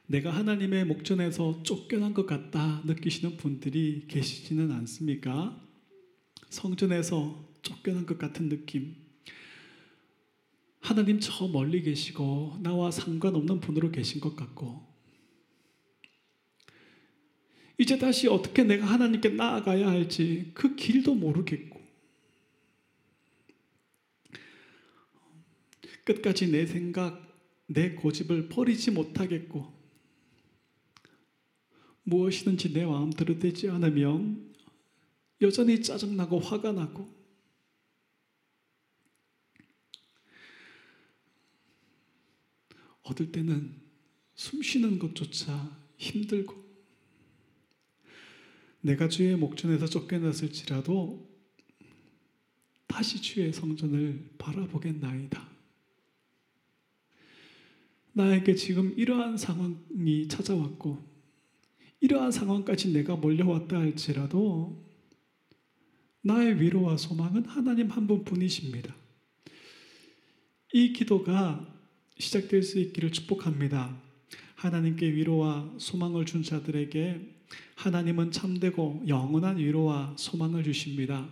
내가 0.07 0.31
하나님의 0.31 0.85
목전에서 0.85 1.63
쫓겨난 1.63 2.13
것 2.13 2.25
같다 2.25 2.81
느끼시는 2.85 3.37
분들이 3.37 4.05
계시지는 4.07 4.71
않습니까? 4.71 5.57
성전에서 6.49 7.47
쫓겨난 7.61 8.05
것 8.05 8.17
같은 8.17 8.49
느낌. 8.49 8.95
하나님 10.81 11.19
저 11.21 11.47
멀리 11.47 11.81
계시고 11.81 12.59
나와 12.61 12.91
상관없는 12.91 13.61
분으로 13.61 13.91
계신 13.91 14.19
것 14.19 14.35
같고 14.35 14.90
이제 17.81 17.97
다시 17.97 18.27
어떻게 18.27 18.63
내가 18.63 18.85
하나님께 18.85 19.29
나아가야 19.29 19.89
할지 19.89 20.51
그 20.53 20.75
길도 20.75 21.15
모르겠고. 21.15 21.81
끝까지 26.05 26.51
내 26.51 26.67
생각, 26.67 27.19
내 27.65 27.95
고집을 27.95 28.49
버리지 28.49 28.91
못하겠고 28.91 29.73
무엇이든지 32.03 32.73
내 32.73 32.85
마음대로 32.85 33.39
되지 33.39 33.67
않으면 33.69 34.53
여전히 35.41 35.81
짜증나고 35.81 36.37
화가 36.39 36.73
나고. 36.73 37.09
얻을 43.01 43.31
때는 43.31 43.81
숨 44.35 44.61
쉬는 44.61 44.99
것조차 44.99 45.75
힘들고 45.97 46.70
내가 48.81 49.07
주의 49.07 49.35
목전에서 49.35 49.85
쫓겨났을지라도 49.87 51.29
다시 52.87 53.21
주의 53.21 53.53
성전을 53.53 54.31
바라보겠나이다. 54.37 55.49
나에게 58.13 58.55
지금 58.55 58.93
이러한 58.97 59.37
상황이 59.37 60.27
찾아왔고 60.27 61.01
이러한 62.01 62.31
상황까지 62.31 62.91
내가 62.91 63.15
몰려왔다 63.15 63.77
할지라도 63.77 64.83
나의 66.23 66.59
위로와 66.59 66.97
소망은 66.97 67.45
하나님 67.45 67.89
한 67.89 68.07
분 68.07 68.23
뿐이십니다. 68.23 68.95
이 70.73 70.93
기도가 70.93 71.67
시작될 72.17 72.63
수 72.63 72.79
있기를 72.79 73.11
축복합니다. 73.11 74.01
하나님께 74.55 75.13
위로와 75.13 75.75
소망을 75.77 76.25
준 76.25 76.43
자들에게 76.43 77.40
하나님은 77.75 78.31
참되고 78.31 79.05
영원한 79.07 79.57
위로와 79.57 80.15
소망을 80.17 80.63
주십니다. 80.63 81.29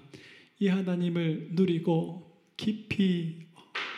이 0.59 0.67
하나님을 0.67 1.49
누리고 1.51 2.43
깊이 2.57 3.47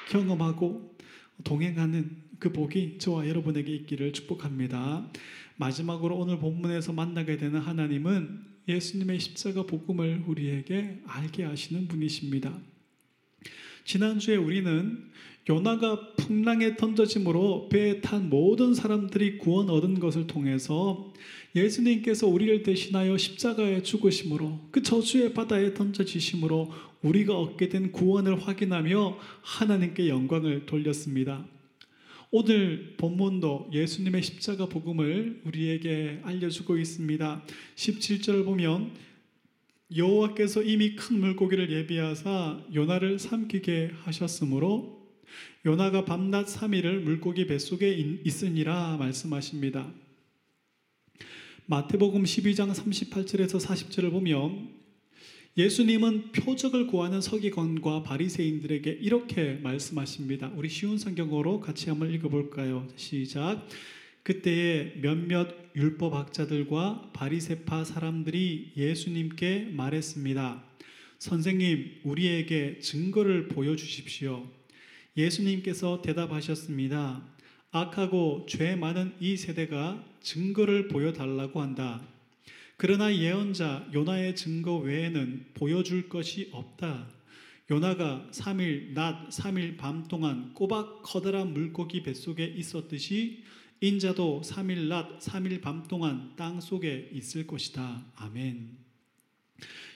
경험하고 0.09 0.97
동행하는 1.43 2.21
그 2.39 2.51
복이 2.51 2.97
저와 2.97 3.27
여러분에게 3.27 3.73
있기를 3.75 4.13
축복합니다. 4.13 5.11
마지막으로 5.57 6.17
오늘 6.17 6.39
본문에서 6.39 6.93
만나게 6.93 7.37
되는 7.37 7.59
하나님은 7.59 8.45
예수님의 8.67 9.19
십자가 9.19 9.63
복음을 9.65 10.23
우리에게 10.27 11.01
알게 11.05 11.43
하시는 11.43 11.87
분이십니다. 11.87 12.59
지난주에 13.85 14.35
우리는 14.35 15.11
요나가 15.49 16.13
풍랑에 16.17 16.77
던져짐으로 16.77 17.69
배에 17.69 18.01
탄 18.01 18.29
모든 18.29 18.73
사람들이 18.73 19.39
구원 19.39 19.69
얻은 19.69 19.99
것을 19.99 20.27
통해서 20.27 21.11
예수님께서 21.55 22.27
우리를 22.27 22.63
대신하여 22.63 23.17
십자가에 23.17 23.81
죽으심으로 23.81 24.67
그 24.71 24.83
저주의 24.83 25.33
바다에 25.33 25.73
던져지심으로 25.73 26.71
우리가 27.01 27.37
얻게 27.37 27.69
된 27.69 27.91
구원을 27.91 28.39
확인하며 28.39 29.17
하나님께 29.41 30.09
영광을 30.09 30.65
돌렸습니다. 30.67 31.45
오늘 32.29 32.93
본문도 32.95 33.71
예수님의 33.73 34.23
십자가 34.23 34.67
복음을 34.67 35.41
우리에게 35.43 36.21
알려주고 36.23 36.77
있습니다. 36.77 37.43
17절을 37.75 38.45
보면 38.45 38.91
여호와께서 39.95 40.63
이미 40.63 40.95
큰 40.95 41.19
물고기를 41.19 41.71
예비하사 41.71 42.65
요나를 42.73 43.19
삼키게 43.19 43.91
하셨으므로 44.03 45.01
요나가 45.65 46.05
밤낮 46.05 46.45
3일을 46.45 47.01
물고기 47.01 47.45
뱃속에 47.45 47.91
있으니라 48.23 48.97
말씀하십니다. 48.97 49.91
마태복음 51.65 52.23
12장 52.23 52.73
38절에서 52.73 53.59
40절을 53.59 54.11
보면 54.11 54.69
예수님은 55.57 56.31
표적을 56.31 56.87
구하는 56.87 57.19
서기관과 57.19 58.03
바리새인들에게 58.03 58.89
이렇게 59.01 59.59
말씀하십니다. 59.61 60.51
우리 60.55 60.69
쉬운 60.69 60.97
성경어로 60.97 61.59
같이 61.59 61.89
한번 61.89 62.11
읽어볼까요? 62.13 62.87
시작. 62.95 63.67
그때에 64.23 64.93
몇몇 65.01 65.75
율법학자들과 65.75 67.11
바리새파 67.13 67.83
사람들이 67.83 68.73
예수님께 68.77 69.69
말했습니다. 69.71 70.63
선생님, 71.17 72.01
우리에게 72.03 72.79
증거를 72.79 73.47
보여주십시오. 73.47 74.47
예수님께서 75.17 76.01
대답하셨습니다. 76.01 77.23
악하고 77.71 78.45
죄 78.49 78.75
많은 78.75 79.13
이 79.19 79.37
세대가 79.37 80.05
증거를 80.21 80.87
보여달라고 80.87 81.61
한다. 81.61 82.05
그러나 82.77 83.15
예언자 83.15 83.89
요나의 83.93 84.35
증거 84.35 84.77
외에는 84.77 85.45
보여줄 85.53 86.09
것이 86.09 86.49
없다. 86.51 87.07
요나가 87.69 88.27
3일 88.31 88.93
낮 88.93 89.29
3일 89.29 89.77
밤 89.77 90.07
동안 90.07 90.53
꼬박 90.53 91.03
커다란 91.03 91.53
물고기 91.53 92.03
뱃속에 92.03 92.45
있었듯이 92.45 93.43
인자도 93.83 94.43
3일 94.45 94.87
낮 94.87 95.19
3일 95.19 95.59
밤 95.59 95.87
동안 95.87 96.33
땅 96.35 96.61
속에 96.61 97.09
있을 97.13 97.47
것이다. 97.47 98.05
아멘. 98.15 98.77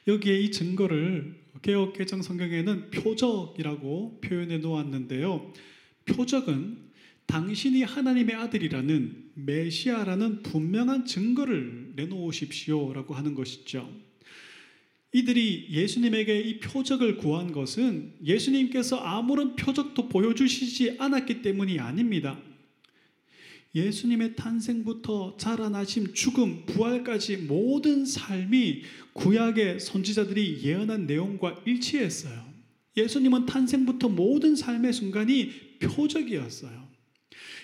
여기에 0.07 0.39
이 0.39 0.51
증거를 0.51 1.35
개혁 1.61 1.93
개정 1.93 2.23
성경에는 2.23 2.89
표적이라고 2.89 4.21
표현해 4.21 4.57
놓았는데요. 4.57 5.53
표적은 6.05 6.79
당신이 7.27 7.83
하나님의 7.83 8.35
아들이라는 8.35 9.31
메시아라는 9.35 10.41
분명한 10.41 11.05
증거를 11.05 11.93
내놓으십시오 11.95 12.91
라고 12.91 13.13
하는 13.13 13.35
것이죠. 13.35 13.87
이들이 15.13 15.67
예수님에게 15.69 16.41
이 16.41 16.59
표적을 16.59 17.17
구한 17.17 17.51
것은 17.51 18.15
예수님께서 18.23 18.97
아무런 18.97 19.55
표적도 19.55 20.09
보여주시지 20.09 20.97
않았기 20.99 21.43
때문이 21.43 21.79
아닙니다. 21.79 22.39
예수님의 23.76 24.38
탄생부터 24.38 25.36
자라나심, 25.38 26.13
죽음, 26.13 26.65
부활까지 26.65 27.38
모든 27.38 28.05
삶이 28.05 28.84
구약의 29.13 29.82
선지자들이 29.82 30.61
예언한 30.63 31.05
내용과 31.05 31.61
일치했어요. 31.65 32.45
예수님은 32.95 33.45
탄생부터 33.45 34.07
모든 34.07 34.55
삶의 34.55 34.93
순간이 34.93 35.51
표적이었어요. 35.80 36.88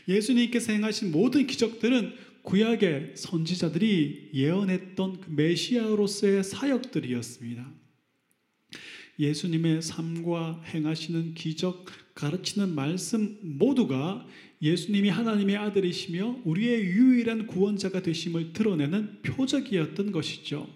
예수님께서 0.10 0.74
행하신 0.74 1.12
모든 1.12 1.48
기적들은 1.48 2.14
구약의 2.44 3.14
선지자들이 3.16 4.32
예언했던 4.34 5.22
그 5.22 5.30
메시아로서의 5.30 6.44
사역들이었습니다. 6.44 7.72
예수님의 9.20 9.82
삶과 9.82 10.64
행하시는 10.66 11.36
기적, 11.36 11.86
가르치는 12.16 12.74
말씀 12.74 13.38
모두가 13.42 14.26
예수님이 14.62 15.10
하나님의 15.10 15.58
아들이시며 15.58 16.42
우리의 16.44 16.84
유일한 16.84 17.48
구원자가 17.48 18.02
되심을 18.02 18.54
드러내는 18.54 19.22
표적이었던 19.24 20.12
것이죠. 20.12 20.70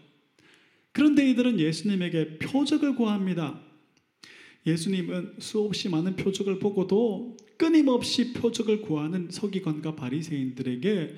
그런데 0.91 1.29
이들은 1.29 1.59
예수님에게 1.59 2.39
표적을 2.39 2.95
구합니다. 2.95 3.61
예수님은 4.65 5.36
수없이 5.38 5.89
많은 5.89 6.15
표적을 6.15 6.57
보고도 6.57 7.38
끊임없이 7.57 8.33
표적을 8.33 8.81
구하는 8.81 9.27
서기관과 9.29 9.95
바리새인들에게 9.95 11.15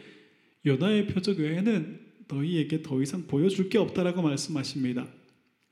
요나의 0.65 1.07
표적 1.07 1.39
외에는 1.39 1.99
너희에게 2.27 2.81
더 2.81 3.01
이상 3.01 3.25
보여줄 3.27 3.69
게 3.69 3.77
없다라고 3.77 4.21
말씀하십니다. 4.21 5.07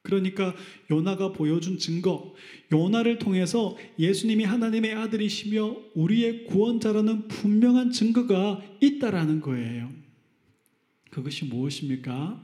그러니까 0.06 0.56
요나가 0.89 1.34
보여준 1.34 1.78
증거, 1.78 2.34
요나를 2.72 3.20
통해서 3.20 3.76
예수님이 3.99 4.45
하나님의 4.45 4.93
아들이시며 4.93 5.76
우리의 5.95 6.45
구원자라는 6.45 7.28
분명한 7.28 7.91
증거가 7.91 8.62
있다라는 8.80 9.41
거예요. 9.41 9.91
그것이 11.12 11.45
무엇입니까? 11.45 12.41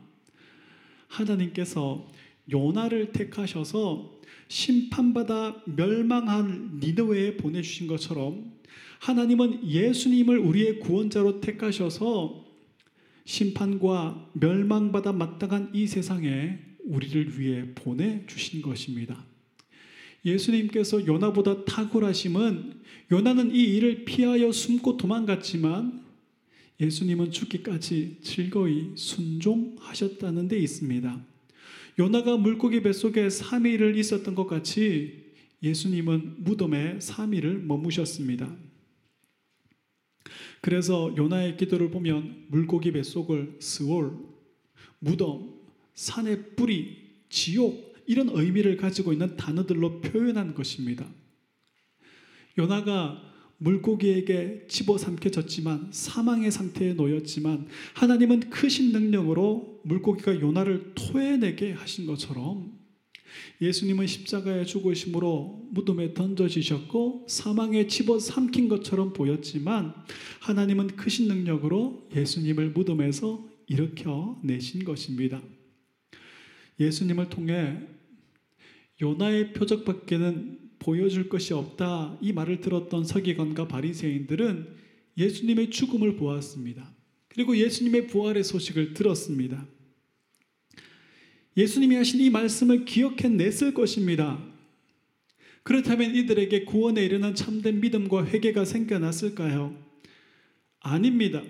하나님께서 1.07 2.09
요나를 2.51 3.11
택하셔서 3.11 4.19
심판받아 4.47 5.63
멸망한 5.65 6.79
니느웨에 6.81 7.37
보내주신 7.37 7.87
것처럼 7.87 8.51
하나님은 8.99 9.67
예수님을 9.67 10.37
우리의 10.39 10.79
구원자로 10.79 11.41
택하셔서 11.41 12.45
심판과 13.25 14.31
멸망받아 14.33 15.13
마땅한 15.13 15.71
이 15.73 15.87
세상에 15.87 16.59
우리를 16.85 17.39
위해 17.39 17.65
보내 17.75 18.25
주신 18.27 18.61
것입니다. 18.61 19.25
예수님께서 20.25 21.05
요나보다 21.05 21.65
탁월하심은 21.65 22.81
요나는 23.11 23.53
이 23.53 23.63
일을 23.75 24.05
피하여 24.05 24.51
숨고 24.51 24.97
도망갔지만 24.97 26.01
예수님은 26.79 27.31
죽기까지 27.31 28.17
즐거이 28.21 28.91
순종하셨다는 28.95 30.47
데 30.47 30.57
있습니다. 30.57 31.25
요나가 31.99 32.37
물고기 32.37 32.81
뱃속에 32.81 33.27
3일을 33.27 33.97
있었던 33.97 34.33
것 34.33 34.47
같이 34.47 35.33
예수님은 35.61 36.43
무덤에 36.43 36.97
3일을 36.97 37.63
머무셨습니다. 37.63 38.55
그래서 40.61 41.13
요나의 41.17 41.57
기도를 41.57 41.91
보면 41.91 42.45
물고기 42.47 42.91
뱃속을 42.91 43.57
스월, 43.59 44.13
무덤, 44.99 45.50
산의 45.93 46.55
뿌리, 46.55 46.97
지옥 47.29 47.95
이런 48.05 48.29
의미를 48.29 48.77
가지고 48.77 49.13
있는 49.13 49.37
단어들로 49.37 50.01
표현한 50.01 50.53
것입니다. 50.53 51.05
요나가 52.57 53.21
물고기에게 53.57 54.65
집어삼켜졌지만 54.67 55.89
사망의 55.91 56.51
상태에 56.51 56.93
놓였지만 56.93 57.67
하나님은 57.93 58.49
크신 58.49 58.91
능력으로 58.91 59.81
물고기가 59.83 60.39
요나를 60.41 60.93
토해내게 60.95 61.73
하신 61.73 62.07
것처럼 62.07 62.79
예수님은 63.61 64.07
십자가에 64.07 64.65
죽으심으로 64.65 65.69
무덤에 65.71 66.13
던져지셨고 66.13 67.27
사망에 67.29 67.87
집어삼킨 67.87 68.67
것처럼 68.67 69.13
보였지만 69.13 69.93
하나님은 70.41 70.95
크신 70.97 71.27
능력으로 71.27 72.09
예수님을 72.13 72.71
무덤에서 72.71 73.47
일으켜 73.67 74.39
내신 74.43 74.83
것입니다. 74.83 75.41
예수님을 76.79 77.29
통해 77.29 77.77
요나의 79.01 79.53
표적밖에는 79.53 80.59
보여줄 80.79 81.29
것이 81.29 81.53
없다 81.53 82.17
이 82.21 82.33
말을 82.33 82.61
들었던 82.61 83.05
서기관과 83.05 83.67
바리새인들은 83.67 84.75
예수님의 85.17 85.69
죽음을 85.69 86.15
보았습니다. 86.15 86.91
그리고 87.27 87.55
예수님의 87.55 88.07
부활의 88.07 88.43
소식을 88.43 88.93
들었습니다. 88.93 89.67
예수님이 91.55 91.95
하신 91.95 92.21
이 92.21 92.29
말씀을 92.29 92.85
기억해냈을 92.85 93.73
것입니다. 93.73 94.43
그렇다면 95.63 96.15
이들에게 96.15 96.65
구원에 96.65 97.05
이르는 97.05 97.35
참된 97.35 97.79
믿음과 97.81 98.25
회개가 98.25 98.65
생겨났을까요? 98.65 99.75
아닙니다. 100.79 101.43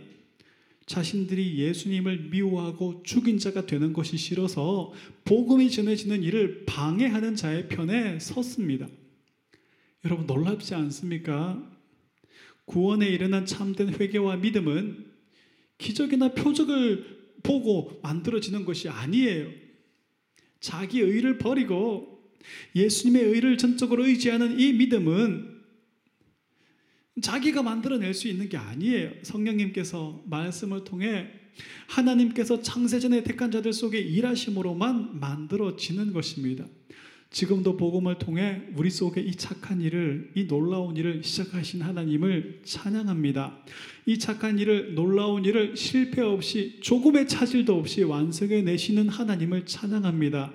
자신들이 0.86 1.58
예수님을 1.58 2.30
미워하고 2.32 3.04
죽인 3.04 3.38
자가 3.38 3.66
되는 3.66 3.94
것이 3.94 4.18
싫어서 4.18 4.92
복음이 5.26 5.70
전해지는 5.70 6.24
일을 6.24 6.66
방해하는 6.66 7.36
자의 7.36 7.68
편에 7.68 8.20
섰습니다. 8.20 8.88
여러분 10.04 10.26
놀랍지 10.26 10.74
않습니까? 10.76 11.62
구원에 12.66 13.08
이르는 13.08 13.46
참된 13.46 13.90
회개와 13.90 14.38
믿음은 14.38 15.06
기적이나 15.78 16.34
표적을 16.34 17.22
보고 17.44 18.00
만들어지는 18.04 18.66
것이 18.66 18.90
아니에요. 18.90 19.50
자기 20.60 21.00
의를 21.00 21.38
버리고 21.38 22.32
예수님의 22.76 23.24
의를 23.24 23.58
전적으로 23.58 24.06
의지하는 24.06 24.60
이 24.60 24.74
믿음은 24.74 25.51
자기가 27.22 27.64
만들어낼 27.64 28.14
수 28.14 28.28
있는 28.28 28.50
게 28.50 28.58
아니에요. 28.58 29.12
성령님께서 29.24 30.24
말씀을 30.26 30.84
통해 30.84 31.28
하나님께서 31.88 32.62
창세전에 32.62 33.24
택한 33.24 33.52
자들 33.52 33.74
속에 33.74 34.00
일하심으로만 34.00 35.20
만들어지는 35.20 36.14
것입니다. 36.14 36.66
지금도 37.30 37.78
복음을 37.78 38.18
통해 38.20 38.62
우리 38.76 38.90
속에 38.90 39.22
이 39.22 39.34
착한 39.36 39.80
일을, 39.80 40.32
이 40.36 40.48
놀라운 40.48 40.98
일을 40.98 41.24
시작하신 41.24 41.82
하나님을 41.82 42.60
찬양합니다. 42.66 43.58
이 44.06 44.20
착한 44.20 44.60
일을, 44.60 44.96
놀라운 44.96 45.46
일을 45.46 45.78
실패 45.78 46.22
없이 46.22 46.80
조금의 46.82 47.30
차질도 47.30 47.74
없이 47.78 48.04
완성해 48.04 48.64
내시는 48.64 49.08
하나님을 49.08 49.66
찬양합니다. 49.66 50.52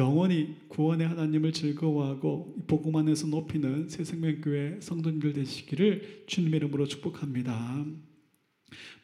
영원히 0.00 0.56
구원의 0.68 1.06
하나님을 1.06 1.52
즐거워하고 1.52 2.64
복음 2.66 2.96
안에서 2.96 3.26
높이는 3.26 3.86
새 3.90 4.02
생명교회 4.02 4.80
성도님들 4.80 5.34
되시기를 5.34 6.24
주님의 6.26 6.56
이름으로 6.56 6.86
축복합니다. 6.86 7.84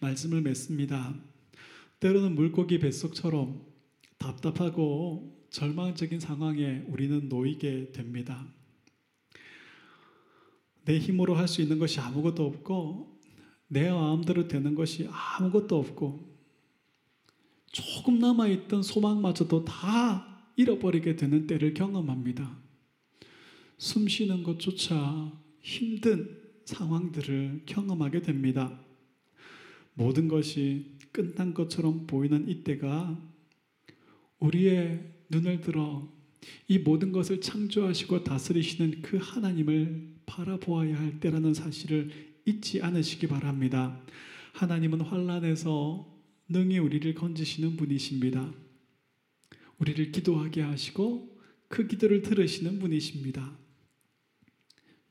말씀을 0.01 0.41
맺습니다. 0.41 1.15
때로는 2.01 2.35
물고기 2.35 2.79
뱃속처럼 2.79 3.61
답답하고 4.17 5.47
절망적인 5.51 6.19
상황에 6.19 6.85
우리는 6.89 7.29
놓이게 7.29 7.93
됩니다. 7.93 8.47
내 10.87 10.99
힘으로 10.99 11.35
할 11.35 11.47
수 11.47 11.61
있는 11.61 11.79
것이 11.79 12.01
아무것도 12.01 12.43
없고 12.43 13.21
내 13.69 13.91
마음대로 13.91 14.49
되는 14.49 14.75
것이 14.75 15.11
아무것도 15.11 15.77
없고 15.79 16.37
조금 17.71 18.19
남아있던 18.19 18.83
소망마저도 18.83 19.67
다 19.67 20.36
잃어버리게 20.57 21.17
되는 21.17 21.47
때를 21.47 21.75
경험합니다. 21.75 22.59
숨 23.79 24.09
쉬는 24.09 24.43
것조차 24.43 25.33
힘든 25.61 26.41
상황들을 26.65 27.63
경험하게 27.67 28.23
됩니다. 28.23 28.81
모든 29.95 30.29
것이 30.29 30.97
끝난 31.13 31.55
것처럼 31.55 32.07
보이는 32.07 32.49
이때가 32.49 33.19
우리의 34.39 35.15
눈을 35.31 35.61
들어 35.61 36.09
이 36.69 36.79
모든 36.79 37.13
것을 37.13 37.41
창조하시고 37.41 38.25
다스리시는 38.25 39.03
그 39.03 39.17
하나님을 39.17 40.17
바라보아야 40.27 40.99
할 40.99 41.21
때라는 41.21 41.55
사실을 41.55 42.11
잊지 42.45 42.83
않으시기 42.83 43.27
바랍니다. 43.27 44.01
하나님은 44.53 45.01
환란에서 45.01 46.07
능히 46.49 46.79
우리를 46.79 47.15
건지시는 47.15 47.77
분이십니다. 47.77 48.53
우리를 49.79 50.13
기도하게 50.13 50.63
하시고 50.63 51.37
그 51.69 51.87
기도를 51.87 52.23
들으시는 52.23 52.79
분이십니다. 52.79 53.59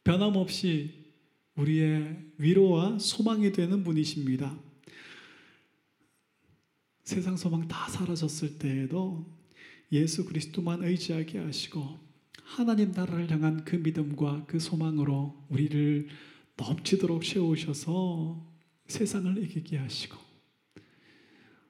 변함없이 0.03 1.05
우리의 1.55 2.17
위로와 2.37 2.99
소망이 2.99 3.51
되는 3.51 3.83
분이십니다. 3.83 4.59
세상 7.03 7.37
소망 7.37 7.67
다 7.67 7.87
사라졌을 7.89 8.57
때에도 8.57 9.25
예수 9.91 10.25
그리스도만 10.25 10.83
의지하게 10.83 11.39
하시고 11.39 11.99
하나님 12.43 12.91
나라를 12.91 13.29
향한 13.31 13.63
그 13.63 13.75
믿음과 13.75 14.45
그 14.47 14.59
소망으로 14.59 15.45
우리를 15.49 16.07
넘치도록 16.57 17.23
채우셔서 17.23 18.53
세상을 18.87 19.43
이기게 19.43 19.77
하시고 19.77 20.17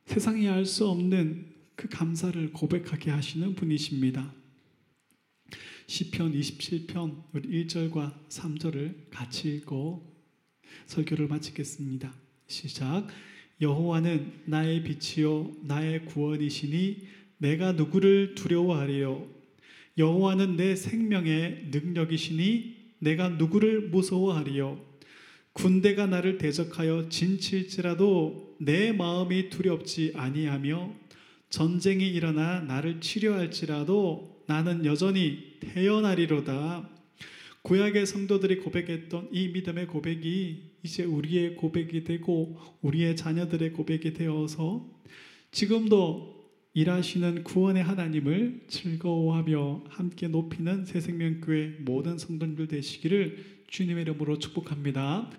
세상이 0.06 0.48
알 0.48 0.66
수 0.66 0.88
없는 0.88 1.55
그 1.76 1.90
감사를 1.90 2.52
고백하게 2.54 3.12
하시는 3.12 3.56
분이십니다. 3.56 4.34
시편 5.88 6.34
27편 6.34 7.24
우리 7.34 7.66
1절과 7.66 8.28
3절을 8.30 9.12
같이 9.12 9.56
읽고 9.56 10.16
설교를 10.88 11.28
마치겠습니다. 11.28 12.14
시작. 12.48 13.08
여호와는 13.62 14.44
나의 14.46 14.84
빛이요 14.84 15.52
나의 15.64 16.06
구원이시니 16.06 17.08
내가 17.38 17.72
누구를 17.72 18.36
두려워하리요 18.36 19.28
여호와는 19.98 20.58
내 20.58 20.76
생명의 20.76 21.70
능력이시니 21.72 22.76
내가 23.00 23.30
누구를 23.30 23.90
무서워하리요 23.90 24.84
군대가 25.54 26.06
나를 26.06 26.38
대적하여 26.38 27.08
진칠지라도 27.08 28.58
내 28.60 28.92
마음이 28.92 29.50
두렵지 29.50 30.12
아니하며 30.16 31.05
전쟁이 31.56 32.06
일어나 32.10 32.60
나를 32.60 33.00
치료할지라도 33.00 34.44
나는 34.46 34.84
여전히 34.84 35.56
태어나리로다. 35.62 36.90
구약의 37.62 38.06
성도들이 38.06 38.58
고백했던 38.58 39.30
이 39.32 39.48
믿음의 39.48 39.88
고백이 39.88 40.72
이제 40.84 41.06
우리의 41.06 41.56
고백이 41.56 42.04
되고 42.04 42.60
우리의 42.82 43.16
자녀들의 43.16 43.72
고백이 43.72 44.12
되어서 44.12 44.86
지금도 45.52 46.52
일하시는 46.74 47.46
구원의 47.46 47.84
하나님을 47.84 48.66
즐거워하며 48.68 49.86
함께 49.88 50.28
높이는 50.28 50.84
새생명교회 50.84 51.78
모든 51.86 52.18
성도들 52.18 52.68
되시기를 52.68 53.62
주님의 53.68 54.02
이름으로 54.02 54.40
축복합니다. 54.40 55.32